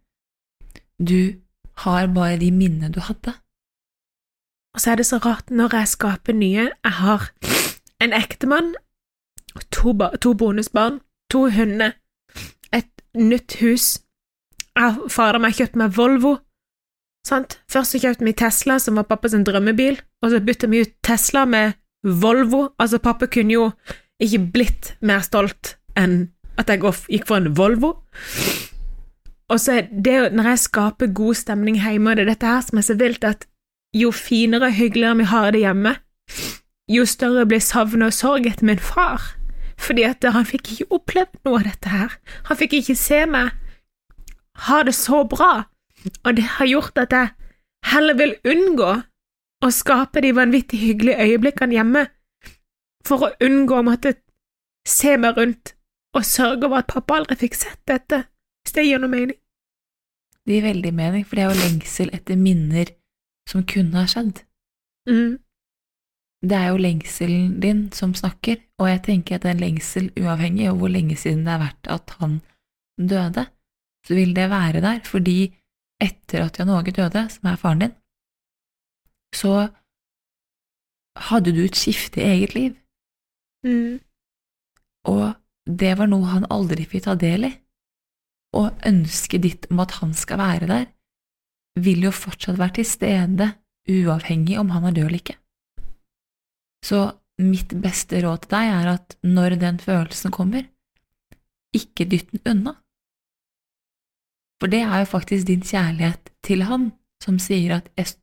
[0.98, 1.38] Du
[1.84, 3.36] har bare de minnene du hadde.
[4.74, 6.70] Og så er det så rart når jeg skaper nye.
[6.72, 7.30] Jeg har
[8.02, 8.74] en ektemann,
[9.70, 11.92] to, to bonusbarn, to hunder,
[12.74, 14.00] et nytt hus.
[14.76, 16.38] Jeg har fader meg kjøpt meg Volvo.
[17.28, 17.60] Sant?
[17.70, 21.46] Først så kjøpte vi Tesla, som var pappas drømmebil, og så bytta vi ut Tesla
[21.46, 22.72] med Volvo.
[22.80, 23.68] Altså, pappa kunne jo
[24.22, 27.94] ikke blitt mer stolt enn at jeg gikk for en Volvo.
[29.52, 32.48] Og så er det jo når jeg skaper god stemning hjemme, og det er dette
[32.48, 33.46] her som er så vilt, at
[33.94, 35.96] jo finere og hyggeligere vi har det hjemme,
[36.92, 39.34] jo større blir savnet og sorg etter min far.
[39.82, 42.16] Fordi at han fikk ikke opplevd noe av dette her.
[42.48, 43.52] Han fikk ikke se meg
[44.68, 45.66] ha det så bra,
[46.26, 47.34] og det har gjort at jeg
[47.92, 48.92] heller vil unngå
[49.62, 52.08] å skape de vanvittig hyggelige øyeblikkene hjemme,
[53.06, 54.16] for å unngå å måtte
[54.88, 55.76] se meg rundt
[56.18, 58.26] og sørge over at pappa aldri fikk sett dette,
[58.62, 59.38] hvis det gir noe mening.
[60.46, 62.92] Det gir veldig mening, for det er jo lengsel etter minner
[63.50, 64.42] som kunne ha skjedd.
[65.10, 65.40] Mm.
[66.42, 70.80] Det er jo lengselen din som snakker, og jeg tenker at en lengsel, uavhengig av
[70.82, 72.40] hvor lenge siden det har vært at han
[72.98, 73.46] døde,
[74.08, 75.52] så vil det være der, fordi
[76.02, 77.94] etter at Jan Åge døde, som er faren din,
[79.36, 79.70] så
[81.30, 82.78] hadde du et skifte i eget liv,
[83.64, 84.00] Mm.
[85.06, 85.36] og
[85.70, 87.52] det var noe han aldri fikk ta del i.
[88.58, 90.88] Og ønsket ditt om at han skal være der,
[91.80, 93.48] vil jo fortsatt være til stede,
[93.88, 95.38] uavhengig om han er død eller ikke.
[96.84, 100.66] Så mitt beste råd til deg er at når den følelsen kommer,
[101.74, 102.76] ikke dytt den unna.
[104.62, 106.92] For det er jo faktisk din kjærlighet til han
[107.24, 108.14] som sier at jeg,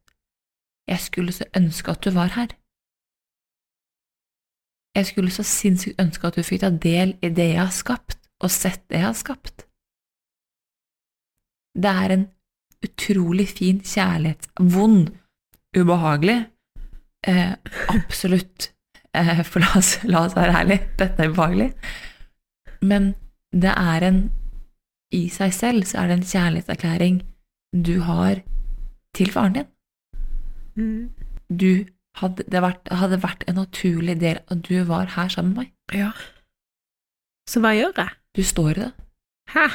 [0.86, 2.54] jeg skulle så ønske at du var her.
[4.94, 8.18] Jeg skulle så sinnssykt ønske at du fikk ta del i det jeg har skapt,
[8.42, 9.66] og sett det jeg har skapt.
[11.78, 12.26] Det er en
[12.86, 15.10] utrolig fin kjærlighet, vond,
[15.76, 16.38] ubehagelig,
[17.26, 17.54] eh,
[17.94, 18.72] absolutt,
[19.14, 21.72] eh, for la oss, la oss være ærlige, dette er ubehagelig,
[22.82, 23.14] men
[23.52, 24.20] det er en,
[25.14, 27.22] i seg selv så er det en kjærlighetserklæring
[27.86, 28.42] du har
[29.16, 29.68] til faren din.
[30.76, 31.10] Mm.
[31.48, 31.84] Du
[32.20, 35.72] hadde, det vært, hadde vært en naturlig del at du var her sammen med meg.
[35.96, 36.12] Ja.
[37.48, 38.16] Så hva gjør jeg?
[38.36, 38.92] Du står i det.
[39.54, 39.66] Hæ?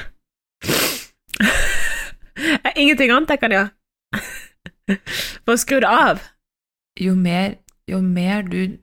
[2.82, 3.70] Ingenting annet jeg kan gjøre.
[5.46, 6.22] Bare skru det av.
[7.00, 7.56] jo mer,
[7.90, 8.78] jo mer du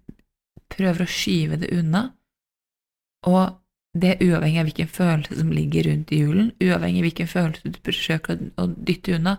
[0.71, 2.11] prøver å skyve det unna,
[3.27, 3.60] og
[3.95, 7.73] det er uavhengig av hvilken følelse som ligger rundt i julen, uavhengig av hvilken følelse
[7.75, 9.37] du forsøker å, dytte unna,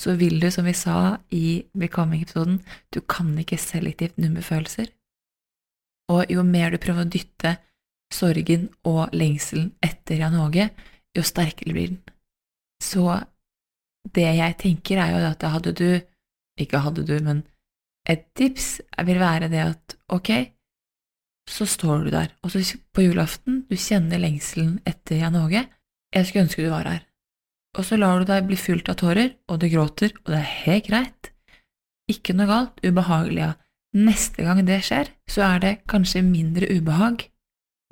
[0.00, 2.58] så vil du, som vi sa i Becoming-episoden,
[2.90, 4.88] du kan ikke selektivt numme følelser.
[6.10, 7.58] Og jo mer du prøver å dytte
[8.10, 10.70] sorgen og lengselen etter Jan Åge,
[11.14, 12.00] jo sterkere blir den.
[12.82, 13.04] Så
[14.14, 15.90] det jeg tenker er jo at hadde du,
[16.58, 17.44] ikke hadde du, men
[18.08, 20.32] et tips vil være det at ok,
[21.50, 22.62] så står du der, og så
[22.94, 25.64] på julaften, du kjenner lengselen etter Jan Åge,
[26.14, 27.02] jeg skulle ønske du var her.
[27.78, 30.54] Og så lar du deg bli fylt av tårer, og du gråter, og det er
[30.64, 31.30] helt greit.
[32.10, 33.52] Ikke noe galt, ubehagelig, ja.
[33.98, 37.24] Neste gang det skjer, så er det kanskje mindre ubehag,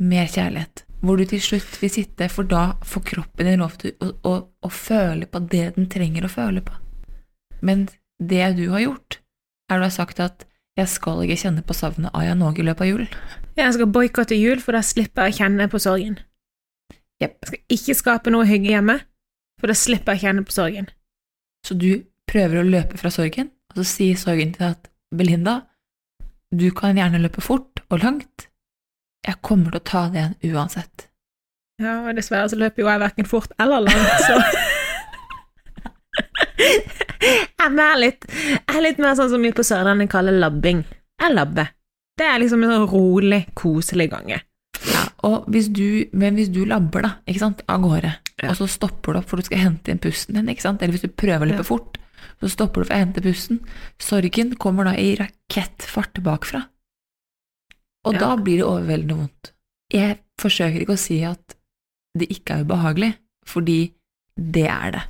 [0.02, 3.94] mer kjærlighet, hvor du til slutt vil sitte, for da får kroppen din lov til
[4.02, 6.74] å, å, å føle på det den trenger å føle på.
[7.62, 7.88] Men
[8.22, 9.18] det du har gjort,
[9.70, 10.46] er du har sagt at
[10.78, 13.10] jeg skal ikke kjenne på savnet av Jan Åge i løpet av julen.
[13.58, 16.18] Jeg skal boikotte jul, for da slipper jeg å kjenne på sorgen.
[17.18, 17.40] Jepp.
[17.42, 19.00] Jeg skal ikke skape noe hygge hjemme,
[19.58, 20.86] for da slipper jeg å kjenne på sorgen.
[21.66, 25.56] Så du prøver å løpe fra sorgen, og så sier sorgen til deg at Belinda,
[26.54, 28.46] du kan gjerne løpe fort og langt,
[29.26, 31.08] jeg kommer til å ta det igjen uansett.
[31.82, 34.38] Ja, og dessverre så løper jo jeg verken fort eller langt, så
[37.58, 40.84] Jeg er litt, jeg er litt mer sånn som vi på Sørlandet kaller labbing.
[41.18, 41.74] Jeg labber.
[42.18, 44.40] Det er liksom en sånn rolig, koselig gange.
[44.88, 45.04] Ja,
[45.50, 48.12] hvis du, men hvis du labber da, ikke sant, av gårde,
[48.42, 48.50] Ja.
[48.52, 50.94] og så stopper du opp for du skal hente inn pusten din, ikke sant, eller
[50.94, 51.70] hvis du prøver å løpe Ja.
[51.70, 51.98] fort,
[52.40, 53.60] så stopper du for å hente pusten,
[53.98, 56.64] sorgen kommer da i rakettfart bakfra.
[58.06, 59.52] Og da blir det overveldende vondt.
[59.92, 61.54] Jeg forsøker ikke å si at
[62.16, 63.14] det ikke er ubehagelig,
[63.44, 63.92] fordi
[64.38, 65.02] det er det.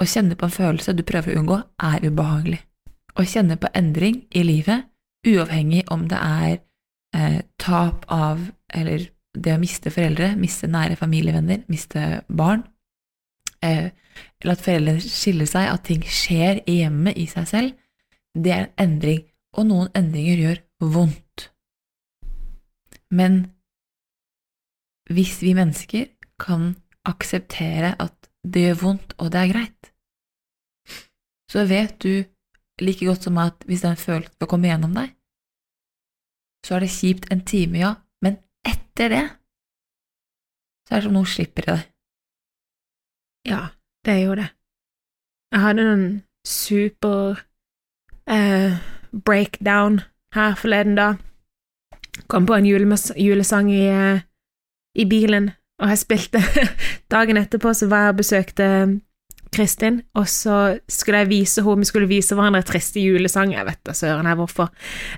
[0.00, 2.60] Å kjenne på en følelse du prøver å unngå, er ubehagelig.
[3.20, 4.86] Å kjenne på endring i livet,
[5.26, 6.58] uavhengig om det er
[7.16, 8.42] eh, tap av
[8.74, 12.64] eller det å miste foreldre, miste nære familievenner, miste barn,
[13.62, 13.90] eh,
[14.40, 17.76] eller at foreldre skiller seg, at ting skjer i hjemmet i seg selv,
[18.34, 19.22] det er en endring,
[19.58, 20.60] og noen endringer gjør
[20.94, 21.46] vondt.
[23.10, 23.42] Men
[25.10, 26.10] hvis vi mennesker
[26.40, 26.74] kan
[27.08, 29.90] akseptere at det gjør vondt, og det er greit,
[31.50, 32.22] så vet du
[32.80, 35.12] like godt som at hvis den følelsen skal komme gjennom deg,
[36.66, 39.26] så er det kjipt en time, ja, men etter det
[40.90, 41.82] så er det som noe slipper i deg.
[43.46, 43.60] Ja,
[44.04, 44.48] det er jo det.
[45.54, 46.06] Jeg hadde noen
[46.46, 47.44] super
[48.26, 48.74] eh,
[49.14, 50.00] breakdown
[50.34, 51.12] her forleden da.
[52.26, 54.26] Kom på en julesang i, eh,
[54.98, 56.42] i bilen, og jeg spilte
[57.14, 58.66] Dagen etterpå så var jeg og besøkte
[59.54, 60.56] Kristin, og så
[60.90, 64.38] skulle jeg vise henne Vi skulle vise hverandre triste julesang, jeg vet da søren her
[64.38, 64.70] hvorfor.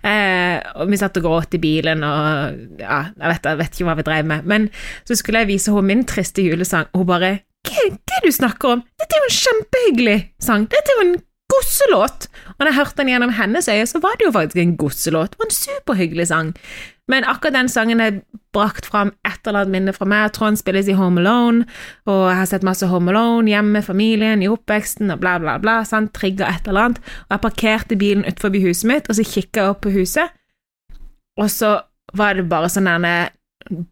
[0.03, 3.89] Eh, og vi satt og gråt i bilen, og ja, jeg vet, jeg vet ikke
[3.91, 4.49] hva vi drev med.
[4.49, 4.69] Men
[5.09, 7.35] så skulle jeg vise henne min triste julesang, og hun bare
[7.69, 8.81] hva, hva du snakker om?
[8.99, 10.65] Dette er jo en kjempehyggelig sang.
[10.73, 11.21] Dette er jo en
[11.53, 12.29] gosselåt.
[12.55, 15.35] Og da jeg hørte den gjennom hennes øye, så var det jo faktisk en gosselåt.
[15.35, 16.53] Det var en superhyggelig sang.
[17.11, 18.21] Men akkurat den sangen er
[18.55, 19.13] brakt fram
[19.43, 20.31] et eller annet minne fra meg.
[20.37, 21.67] Trond spilles i Home Alone,
[22.07, 25.81] og jeg har sett masse Home Alone hjemme familien, i oppveksten, og bla, bla, bla.
[25.89, 26.15] Sant?
[26.15, 27.03] Trigga et eller annet.
[27.27, 30.35] Og jeg parkerte bilen utenfor huset mitt, og så kikka jeg opp på huset,
[31.41, 31.81] og så
[32.15, 33.15] var det bare sånn derne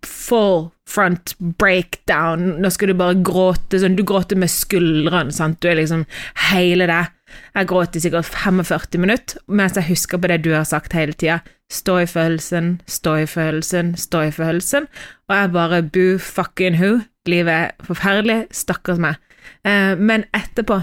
[0.07, 2.57] full front breakdown.
[2.61, 5.61] Nå skal du bare gråte sånn, Du gråter med skuldrene, sant.
[5.63, 6.05] Du er liksom
[6.51, 7.05] hele det.
[7.55, 11.15] Jeg gråt i sikkert 45 minutter mens jeg husker på det du har sagt hele
[11.15, 11.41] tida.
[11.71, 14.89] Stå i følelsen, stå i følelsen, stå i følelsen.
[15.31, 17.01] Og jeg bare boo fucking who.
[17.31, 18.41] Livet er forferdelig.
[18.51, 19.21] Stakkars meg.
[19.65, 20.81] Eh, men etterpå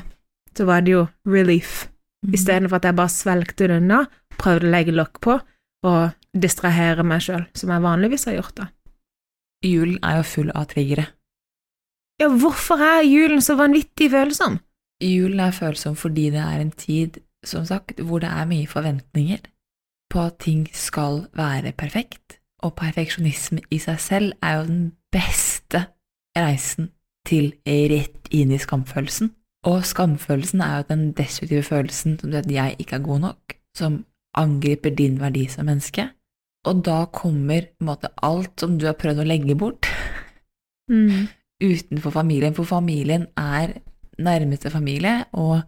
[0.57, 1.87] så var det jo relief.
[2.33, 4.05] Istedenfor at jeg bare svelgte det unna,
[4.39, 5.37] prøvde å legge lokk på
[5.87, 6.01] og
[6.37, 8.55] distrahere meg sjøl, som jeg vanligvis har gjort.
[8.55, 8.67] da.
[9.65, 11.07] Julen er jo full av triggere.
[12.21, 14.57] Ja, hvorfor er julen så vanvittig følsom?
[15.03, 19.43] Julen er følsom fordi det er en tid, som sagt, hvor det er mye forventninger
[20.09, 25.83] på at ting skal være perfekt, og perfeksjonisme i seg selv er jo den beste
[26.37, 26.91] reisen
[27.27, 29.33] til rett inn i skamfølelsen.
[29.67, 33.57] Og skamfølelsen er jo den destruktive følelsen som du vet jeg ikke er god nok,
[33.77, 34.05] som
[34.37, 36.07] angriper din verdi som menneske.
[36.67, 39.91] Og da kommer måte alt som du har prøvd å legge bort,
[40.87, 41.27] Mm.
[41.71, 43.73] utenfor familien, for familien er
[44.24, 45.61] nærmeste familie, og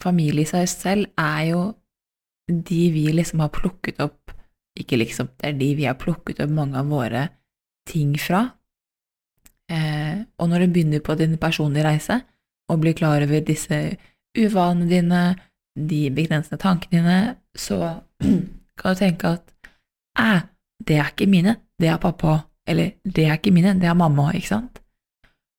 [0.00, 1.62] familie i seg selv er jo
[2.50, 4.32] de vi liksom har plukket opp
[4.80, 7.24] Ikke liksom, det er de vi har plukket opp mange av våre
[7.90, 8.44] ting fra.
[9.68, 12.20] Eh, og når du begynner på din personlige reise,
[12.70, 13.80] og blir klar over disse
[14.38, 15.22] uvanene dine,
[15.74, 17.18] de begrensende tankene dine,
[17.58, 17.80] så
[18.78, 19.52] kan du tenke at
[20.18, 20.46] æ,
[20.86, 24.30] det er ikke mine, det er pappa, eller det er ikke mine, det er mamma,
[24.34, 24.79] ikke sant?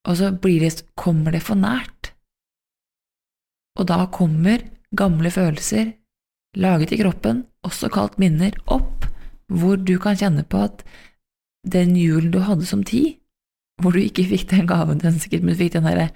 [0.10, 2.14] Og så det, kommer det for nært.
[3.80, 4.64] Og da kommer
[4.97, 5.93] gamle følelser,
[6.58, 9.06] laget i kroppen, også kalt minner, opp,
[9.47, 10.84] hvor du kan kjenne på at
[11.68, 13.22] den julen du hadde som ti,
[13.82, 16.10] hvor du ikke fikk den gaven du ønsket, men du fikk den derre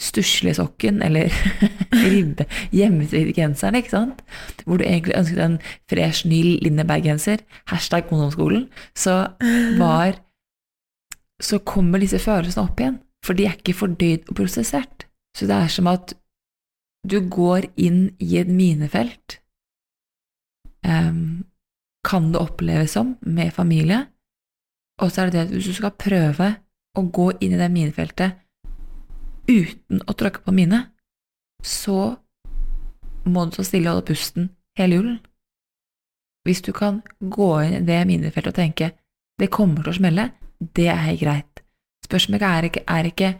[0.00, 1.32] stuslesokken eller
[2.12, 4.22] ribbe, hjemmestrikte genseren, ikke sant,
[4.64, 5.58] hvor du egentlig ønsket en
[5.90, 9.36] fresh, ny Lindeberg-genser, hashtag kondomskolen, så
[9.78, 10.20] var
[11.40, 15.06] Så kommer disse følelsene opp igjen, for de er ikke fordøyd og prosessert.
[15.36, 16.14] Så det er som at
[17.10, 19.38] du går inn i et minefelt,
[20.84, 21.44] um,
[22.04, 24.06] kan det oppleves som, med familie,
[25.00, 26.48] og så er det det at hvis du skal prøve
[26.96, 28.40] å gå inn i det minefeltet
[29.48, 30.82] uten å tråkke på mine,
[31.64, 32.16] så
[33.28, 35.18] må du stå stille og holde pusten hele julen.
[36.44, 38.92] Hvis du kan gå inn i det minefeltet og tenke
[39.40, 40.26] det kommer til å smelle,
[40.76, 41.59] det er greit.
[42.06, 43.34] Spørsmålet er ikke, er ikke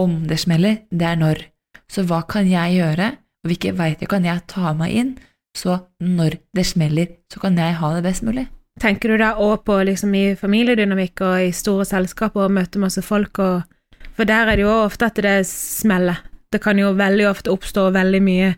[0.00, 1.44] om det smeller, det er når.
[1.90, 3.12] Så hva kan jeg gjøre,
[3.44, 5.14] og hvilke verktøy kan jeg ta meg inn,
[5.54, 8.48] så når det smeller, så kan jeg ha det best mulig?
[8.82, 13.04] Tenker du da òg på liksom i familiedynamikk og i store selskaper og møte masse
[13.06, 13.70] folk og
[14.14, 16.20] For der er det jo ofte at det smeller.
[16.52, 18.52] Det kan jo veldig ofte oppstå veldig mye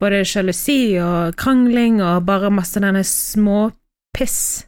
[0.00, 3.70] både sjalusi og krangling og bare masse denne små
[4.16, 4.66] piss.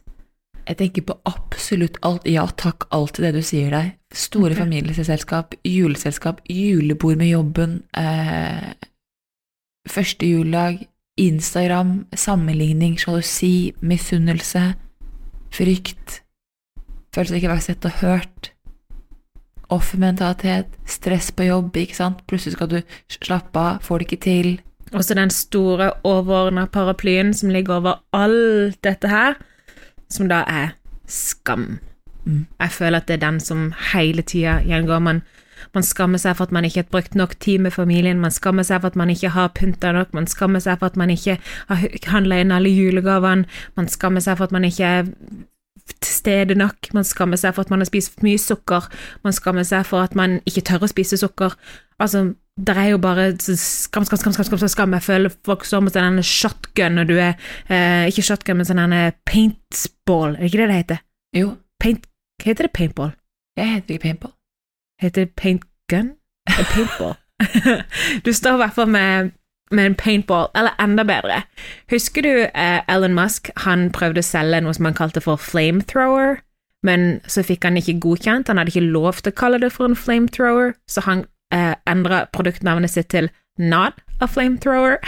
[0.63, 2.25] Jeg tenker på absolutt alt.
[2.29, 3.93] Ja takk, alt det du sier deg.
[4.13, 4.61] Store okay.
[4.61, 8.73] familieselskap, juleselskap, julebord med jobben, eh,
[9.89, 10.85] første juledag,
[11.19, 14.73] Instagram, sammenligning, sjalusi, misunnelse,
[15.53, 16.21] frykt,
[17.13, 18.51] følelse av ikke å være sett og hørt,
[19.73, 22.79] offermentalitet, stress på jobb, ikke sant, plutselig skal du
[23.13, 24.49] slappe av, får det ikke til.
[24.93, 29.37] Også den store overordna paraplyen som ligger over alt dette her,
[30.13, 30.75] som da er
[31.09, 31.79] skam.
[32.25, 32.45] Mm.
[32.59, 35.01] Jeg føler at det er den som hele tida gjengår.
[35.03, 35.21] Man,
[35.73, 38.63] man skammer seg for at man ikke har brukt nok tid med familien, man skammer
[38.67, 41.37] seg for at man ikke har pynta nok, man skammer seg for at man ikke
[41.69, 45.11] har handla inn alle julegavene, man skammer seg for at man ikke er
[45.87, 48.87] til stede nok, man skammer seg for at man har spist for mye sukker,
[49.23, 51.55] man skammer seg for at man ikke tør å spise sukker.
[52.01, 54.95] Altså, det er jo bare skam, skam, skam, skam, skam, skam.
[54.99, 57.33] Jeg føler folk står med sånn en shotgun når du er
[57.67, 61.03] eh, Ikke shotgun, men sånn paintball, er det ikke det det heter?
[61.33, 62.05] Jo, Paint,
[62.43, 63.11] heter det paintball?
[63.57, 64.31] jeg heter ikke paintball.
[65.01, 66.13] Heter det paintgun?
[66.49, 67.15] Eller paintball?
[68.25, 69.33] du står i hvert fall med,
[69.73, 71.43] med en paintball, eller enda bedre.
[71.91, 73.51] Husker du eh, Elon Musk?
[73.65, 76.39] Han prøvde å selge noe som han kalte for flamethrower,
[76.83, 78.51] men så fikk han ikke godkjent.
[78.51, 82.25] Han hadde ikke lov til å kalle det for en flamethrower, så han eh, endra
[82.35, 84.97] produktnavnet sitt til Not a flamethrower.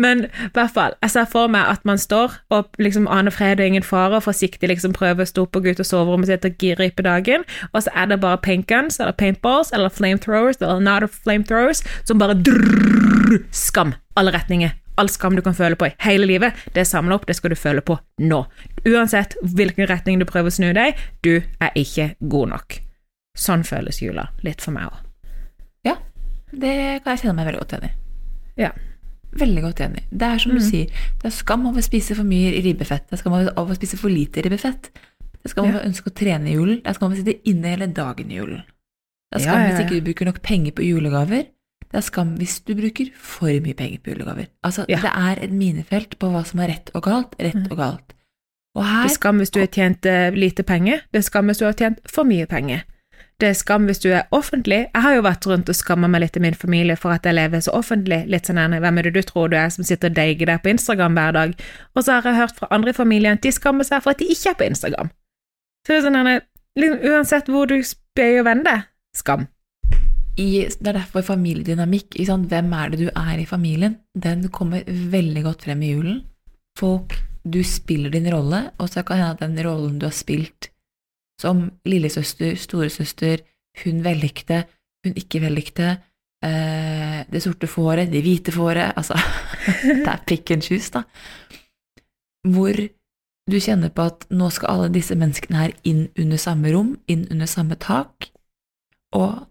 [0.00, 3.60] Men i hvert fall, jeg ser for meg at man står og liksom aner fred
[3.60, 6.30] og ingen fare, og forsiktig liksom prøver å stå opp og gå ut av soverommet
[6.30, 7.44] sitt og gire på dagen,
[7.74, 12.20] og så er det bare paintguns eller paintballs eller flamethrowers eller not of flamethrowers som
[12.22, 14.72] bare drrrr, skam alle retninger.
[15.00, 17.52] All skam du kan føle på i hele livet, det er samla opp, det skal
[17.52, 18.42] du føle på nå.
[18.88, 22.80] Uansett hvilken retning du prøver å snu deg, du er ikke god nok.
[23.38, 25.00] Sånn føles jula, litt for meg òg.
[25.86, 25.96] Ja,
[26.52, 26.74] det
[27.04, 27.98] kan jeg kjenne meg veldig godt enig i.
[28.66, 28.72] Ja.
[29.32, 30.02] Veldig godt enig.
[30.10, 30.70] Det er som du Mm.
[30.70, 33.06] sier, det er skam over å spise for mye ribbefett.
[33.08, 34.90] Det er skam over å spise for lite ribbefett.
[34.92, 36.82] Det er skam over å ønske å trene i julen.
[36.82, 38.62] Det er skam over å sitte inne hele dagen i julen.
[39.32, 41.46] Det er skam Ja, ja, hvis ikke du bruker nok penger på julegaver.
[41.90, 44.46] Det er skam hvis du bruker for mye penger på julegaver.
[44.64, 47.70] Altså, det er et minefelt på hva som er rett og galt, rett Mm.
[47.70, 48.12] og galt.
[48.76, 51.00] Og her Det er skam hvis du har tjent eh, lite penger.
[51.12, 52.82] Det er skam hvis du har tjent for mye penger.
[53.40, 54.82] Det er skam hvis du er offentlig.
[54.90, 57.38] Jeg har jo vært rundt og skamma meg litt i min familie for at jeg
[57.38, 58.18] lever så offentlig.
[58.28, 60.60] Litt sånn her, hvem er det du tror du er som sitter og deiger deg
[60.60, 61.54] på Instagram hver dag?
[61.96, 64.20] Og så har jeg hørt fra andre i familien at de skammer seg for at
[64.20, 65.08] de ikke er på Instagram.
[65.86, 66.42] Så det er sånn her,
[66.82, 68.82] liksom, uansett hvor du spør og vender,
[69.16, 69.46] skam.
[70.36, 72.18] i, det er derfor familiedynamikk.
[72.28, 72.50] Sant?
[72.52, 73.96] Hvem er det du er i familien?
[74.12, 76.20] Den kommer veldig godt frem i julen.
[76.76, 77.16] Folk,
[77.48, 80.68] du spiller din rolle, og så kan det hende at den rollen du har spilt
[81.40, 83.42] som lillesøster, storesøster,
[83.84, 84.64] hun vellykte,
[85.04, 85.96] hun ikke vellykte,
[86.44, 89.16] eh, det sorte fåret, det hvite fåret Altså,
[90.04, 91.04] det er pick and choose, da.
[92.48, 92.76] Hvor
[93.50, 97.26] du kjenner på at nå skal alle disse menneskene her inn under samme rom, inn
[97.30, 98.30] under samme tak,
[99.16, 99.46] og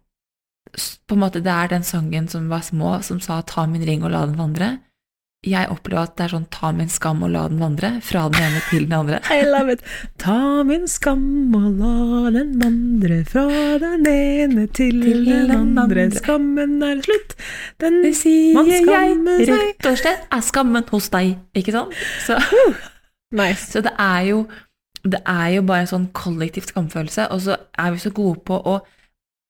[1.09, 4.03] på en måte det er den sangen som var små, som sa 'ta min ring
[4.03, 4.77] og la den vandre'.
[5.47, 8.41] Jeg opplever at det er sånn 'ta min skam og la den vandre', fra den
[8.43, 9.19] ene til den andre.
[9.31, 9.81] I love it.
[10.19, 13.45] Ta min skam og la den vandre fra
[13.79, 16.03] den ene til, Til den den andre.
[16.03, 16.19] andre.
[16.19, 17.37] Skammen er slutt.
[17.79, 21.95] Den Det sier Man jeg, rett og slett er skammen hos deg, ikke sant?
[22.27, 22.35] Så,
[23.31, 23.63] Nice.
[23.71, 24.47] så det er jo
[25.07, 28.59] det er jo bare en sånn kollektiv skamfølelse, og så er vi så gode på
[28.59, 28.81] å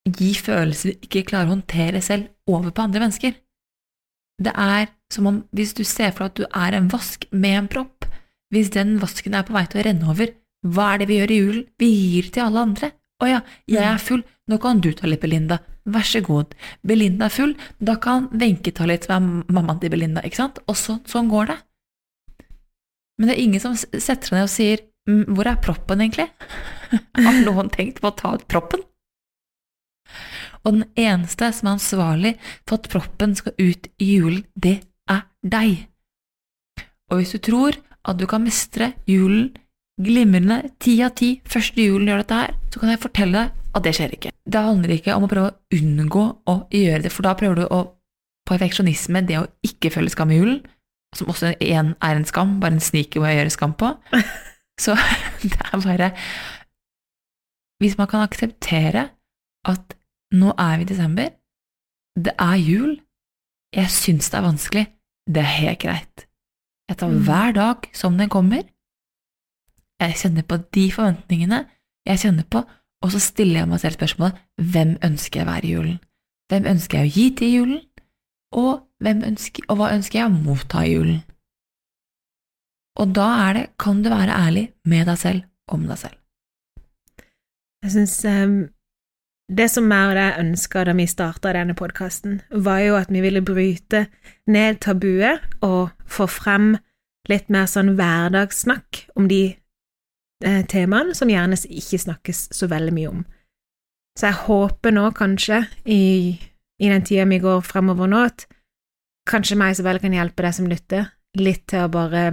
[0.05, 3.33] gi følelser vi ikke klarer å håndtere selv, over på andre mennesker.
[4.39, 7.57] Det er som om hvis du ser for deg at du er en vask med
[7.63, 8.07] en propp,
[8.53, 10.31] hvis den vasken er på vei til å renne over,
[10.65, 11.65] hva er det vi gjør i julen?
[11.79, 12.91] Vi gir til alle andre.
[13.19, 15.59] Å ja, jeg er full, nå kan du ta litt, Belinda.
[15.89, 16.53] Vær så god.
[16.87, 20.61] Belinda er full, da kan Wenche ta litt, som er mammaen til Belinda, ikke sant?
[20.71, 21.57] Og så, sånn går det.
[23.19, 26.29] Men det er ingen som setter seg ned og sier «Mm, hvor er proppen egentlig?
[27.25, 28.83] Har noen tenkt på å ta ut proppen?
[30.65, 32.33] Og den eneste som er ansvarlig
[32.67, 34.79] for at proppen skal ut i julen, det
[35.09, 35.85] er deg.
[37.09, 37.77] Og hvis du tror
[38.09, 39.51] at du kan mestre julen
[39.99, 43.85] glimrende ti av ti første julen gjør dette her, så kan jeg fortelle deg at
[43.85, 44.33] det skjer ikke.
[44.49, 47.65] Det handler ikke om å prøve å unngå å gjøre det, for da prøver du
[47.67, 47.81] å
[48.49, 50.61] perfeksjonisme, det å ikke føle skam i julen,
[51.17, 53.93] som også igjen er en skam, bare en sniker hvor jeg gjøre skam på.
[54.83, 54.95] Så
[55.43, 56.13] det er bare
[57.83, 59.09] Hvis man kan akseptere
[59.67, 59.95] at
[60.33, 61.29] nå er vi i desember,
[62.19, 62.99] det er jul,
[63.75, 64.85] jeg syns det er vanskelig,
[65.29, 66.25] det er helt greit.
[66.89, 67.23] Jeg tar Mm.
[67.23, 68.63] hver dag som den kommer,
[69.99, 71.67] jeg kjenner på de forventningene
[72.07, 72.63] jeg kjenner på,
[73.03, 75.99] og så stiller jeg meg selv spørsmålet hvem ønsker jeg å være i julen?
[76.49, 77.81] Hvem ønsker jeg å gi til julen?
[78.51, 81.21] Og, hvem ønsker, og hva ønsker jeg å motta i julen?
[82.99, 86.17] Og da er det, kan du være ærlig med deg selv om deg selv.
[87.83, 88.15] Jeg syns
[89.49, 93.23] det som jeg og deg ønska da vi starta denne podkasten, var jo at vi
[93.23, 94.05] ville bryte
[94.49, 96.75] ned tabuet og få frem
[97.29, 99.41] litt mer sånn hverdagssnakk om de
[100.45, 103.25] eh, temaene som gjerne ikke snakkes så veldig mye om.
[104.19, 106.35] Så jeg håper nå kanskje, i,
[106.81, 108.45] i den tida vi går fremover nå, at
[109.29, 112.23] kanskje meg så vel kan hjelpe deg som lytter, litt til å bare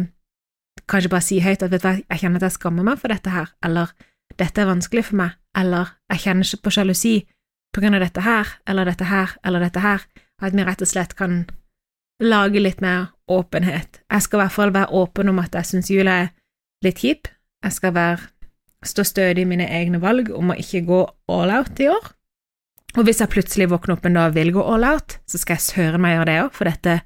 [0.91, 3.13] kanskje bare si høyt at vet du hva, jeg kjenner at jeg skammer meg for
[3.13, 3.93] dette her, eller
[4.37, 7.15] dette er vanskelig for meg, eller jeg kjenner ikke på sjalusi
[7.75, 10.05] på grunn av dette her, eller dette her, eller dette her,
[10.43, 11.45] at vi rett og slett kan
[12.23, 14.01] lage litt mer åpenhet.
[14.13, 16.33] Jeg skal i hvert fall være åpen om at jeg syns jula er
[16.85, 17.29] litt kjip,
[17.65, 18.33] jeg skal være,
[18.87, 21.01] stå stødig i mine egne valg om å ikke gå
[21.33, 22.13] all out i år,
[22.97, 25.59] og hvis jeg plutselig våkner opp en dag og vil gå all out, så skal
[25.59, 27.01] jeg søren meg gjøre det òg, for dette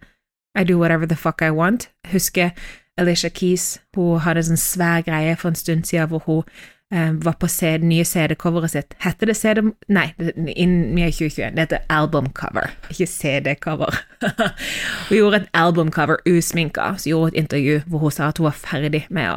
[0.58, 1.88] I do whatever the fuck I want.
[2.12, 2.50] Husker
[2.98, 6.60] Alicia Keys, hun hadde en sånn svær greie for en stund siden hvor hun
[6.90, 8.94] var på CD, nye CD-coveret sitt.
[8.98, 9.62] Heter det CD...
[9.88, 10.08] Nei,
[10.56, 11.54] innen 2021.
[11.54, 14.00] Det heter albumcover, ikke CD-cover.
[15.08, 18.48] hun gjorde et albumcover usminka, så gjorde hun et intervju hvor hun sa at hun
[18.48, 19.36] var ferdig med å,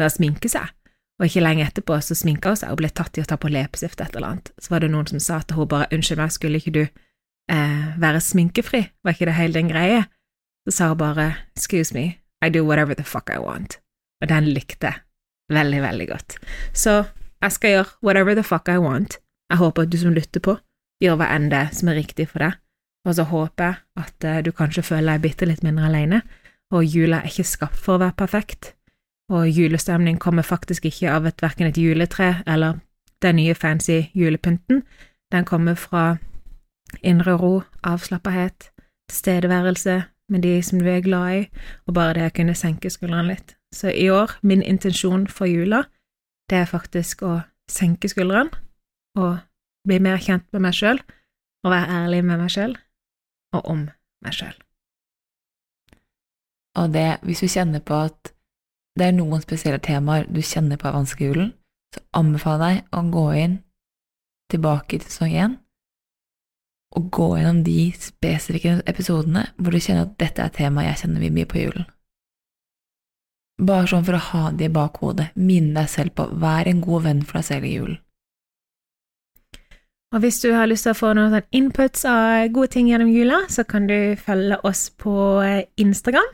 [0.00, 0.72] med å sminke seg.
[1.18, 3.50] Og ikke lenge etterpå så sminka hun seg og ble tatt i å ta på
[3.52, 4.52] leppestift et eller annet.
[4.56, 7.90] Så var det noen som sa til henne bare unnskyld meg, skulle ikke du eh,
[8.00, 10.06] være sminkefri, var ikke det hele den greie?
[10.64, 13.76] Så sa hun bare excuse me, I do whatever the fuck I want.
[14.22, 15.02] Og den likte jeg
[15.52, 16.38] veldig, veldig godt.
[16.72, 17.02] Så
[17.42, 19.18] jeg skal gjøre whatever the fuck I want.
[19.50, 20.56] Jeg håper at du som lytter på,
[21.02, 22.58] gjør hva enn det som er riktig for deg,
[23.06, 26.22] og så håper jeg at uh, du kanskje føler deg bitte litt mindre alene,
[26.74, 28.74] og jula er ikke skapt for å være perfekt,
[29.32, 32.80] og julestemning kommer faktisk ikke av et, verken et juletre eller
[33.24, 34.82] den nye fancy julepynten,
[35.32, 36.18] den kommer fra
[37.04, 38.70] indre ro, avslappethet,
[39.08, 41.44] tilstedeværelse med de som du er glad i,
[41.86, 43.57] og bare det å kunne senke skuldrene litt.
[43.74, 45.84] Så i år, min intensjon for jula,
[46.50, 47.34] det er faktisk å
[47.68, 48.50] senke skuldrene
[49.18, 49.42] og
[49.88, 51.00] bli mer kjent med meg sjøl,
[51.64, 52.74] og være ærlig med meg sjøl
[53.56, 53.84] og om
[54.24, 54.56] meg sjøl.
[56.78, 58.32] Og det, hvis du kjenner på at
[58.98, 61.50] det er noen spesielle temaer du kjenner på er vanskelig i julen,
[61.94, 63.56] så anbefaler jeg deg å gå inn
[64.52, 65.56] tilbake til sesong én
[66.96, 71.34] og gå gjennom de spesifikke episodene hvor du kjenner at dette er temaet jeg kjenner
[71.36, 71.88] mye på julen.
[73.58, 77.08] Bare sånn for å ha det i bakhodet, minne deg selv på vær en god
[77.08, 77.98] venn for deg selv i julen.
[80.14, 83.42] Og hvis du har lyst til å få noen inputs av gode ting gjennom jula,
[83.52, 86.30] så kan du følge oss på eh, Instagram.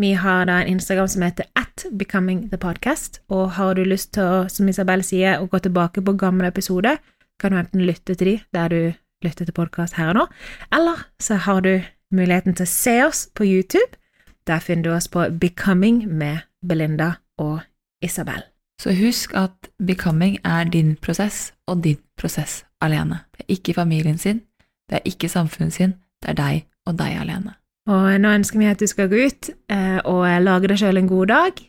[0.00, 4.48] Vi har da en Instagram som heter at becomingthepodcast, og har du lyst til å,
[4.48, 6.96] som Isabel sier, å gå tilbake på gamle episoder,
[7.40, 8.80] kan du enten lytte til de der du
[9.24, 10.26] lytter til podkast her og nå,
[10.72, 11.74] eller så har du
[12.14, 13.98] muligheten til å se oss på YouTube.
[14.48, 17.60] Der finner du oss på Becoming med Belinda og
[18.02, 18.42] Isabel.
[18.80, 23.20] Så husk at becoming er din prosess, og din prosess alene.
[23.36, 24.40] Det er ikke familien sin,
[24.88, 27.56] det er ikke samfunnet sin, det er deg og deg alene.
[27.90, 31.10] Og nå ønsker vi at du skal gå ut eh, og lage deg sjøl en
[31.10, 31.60] god dag.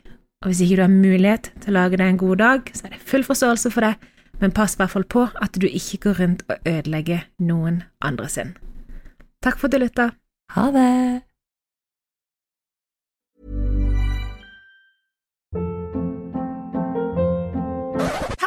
[0.42, 2.96] Og hvis ikke du har mulighet til å lage deg en god dag, så er
[2.96, 3.94] det full forståelse for det,
[4.42, 8.30] men pass i hvert fall på at du ikke går rundt og ødelegger noen andre
[8.30, 8.56] sin.
[9.44, 10.12] Takk for at du lytta.
[10.56, 11.31] Ha det!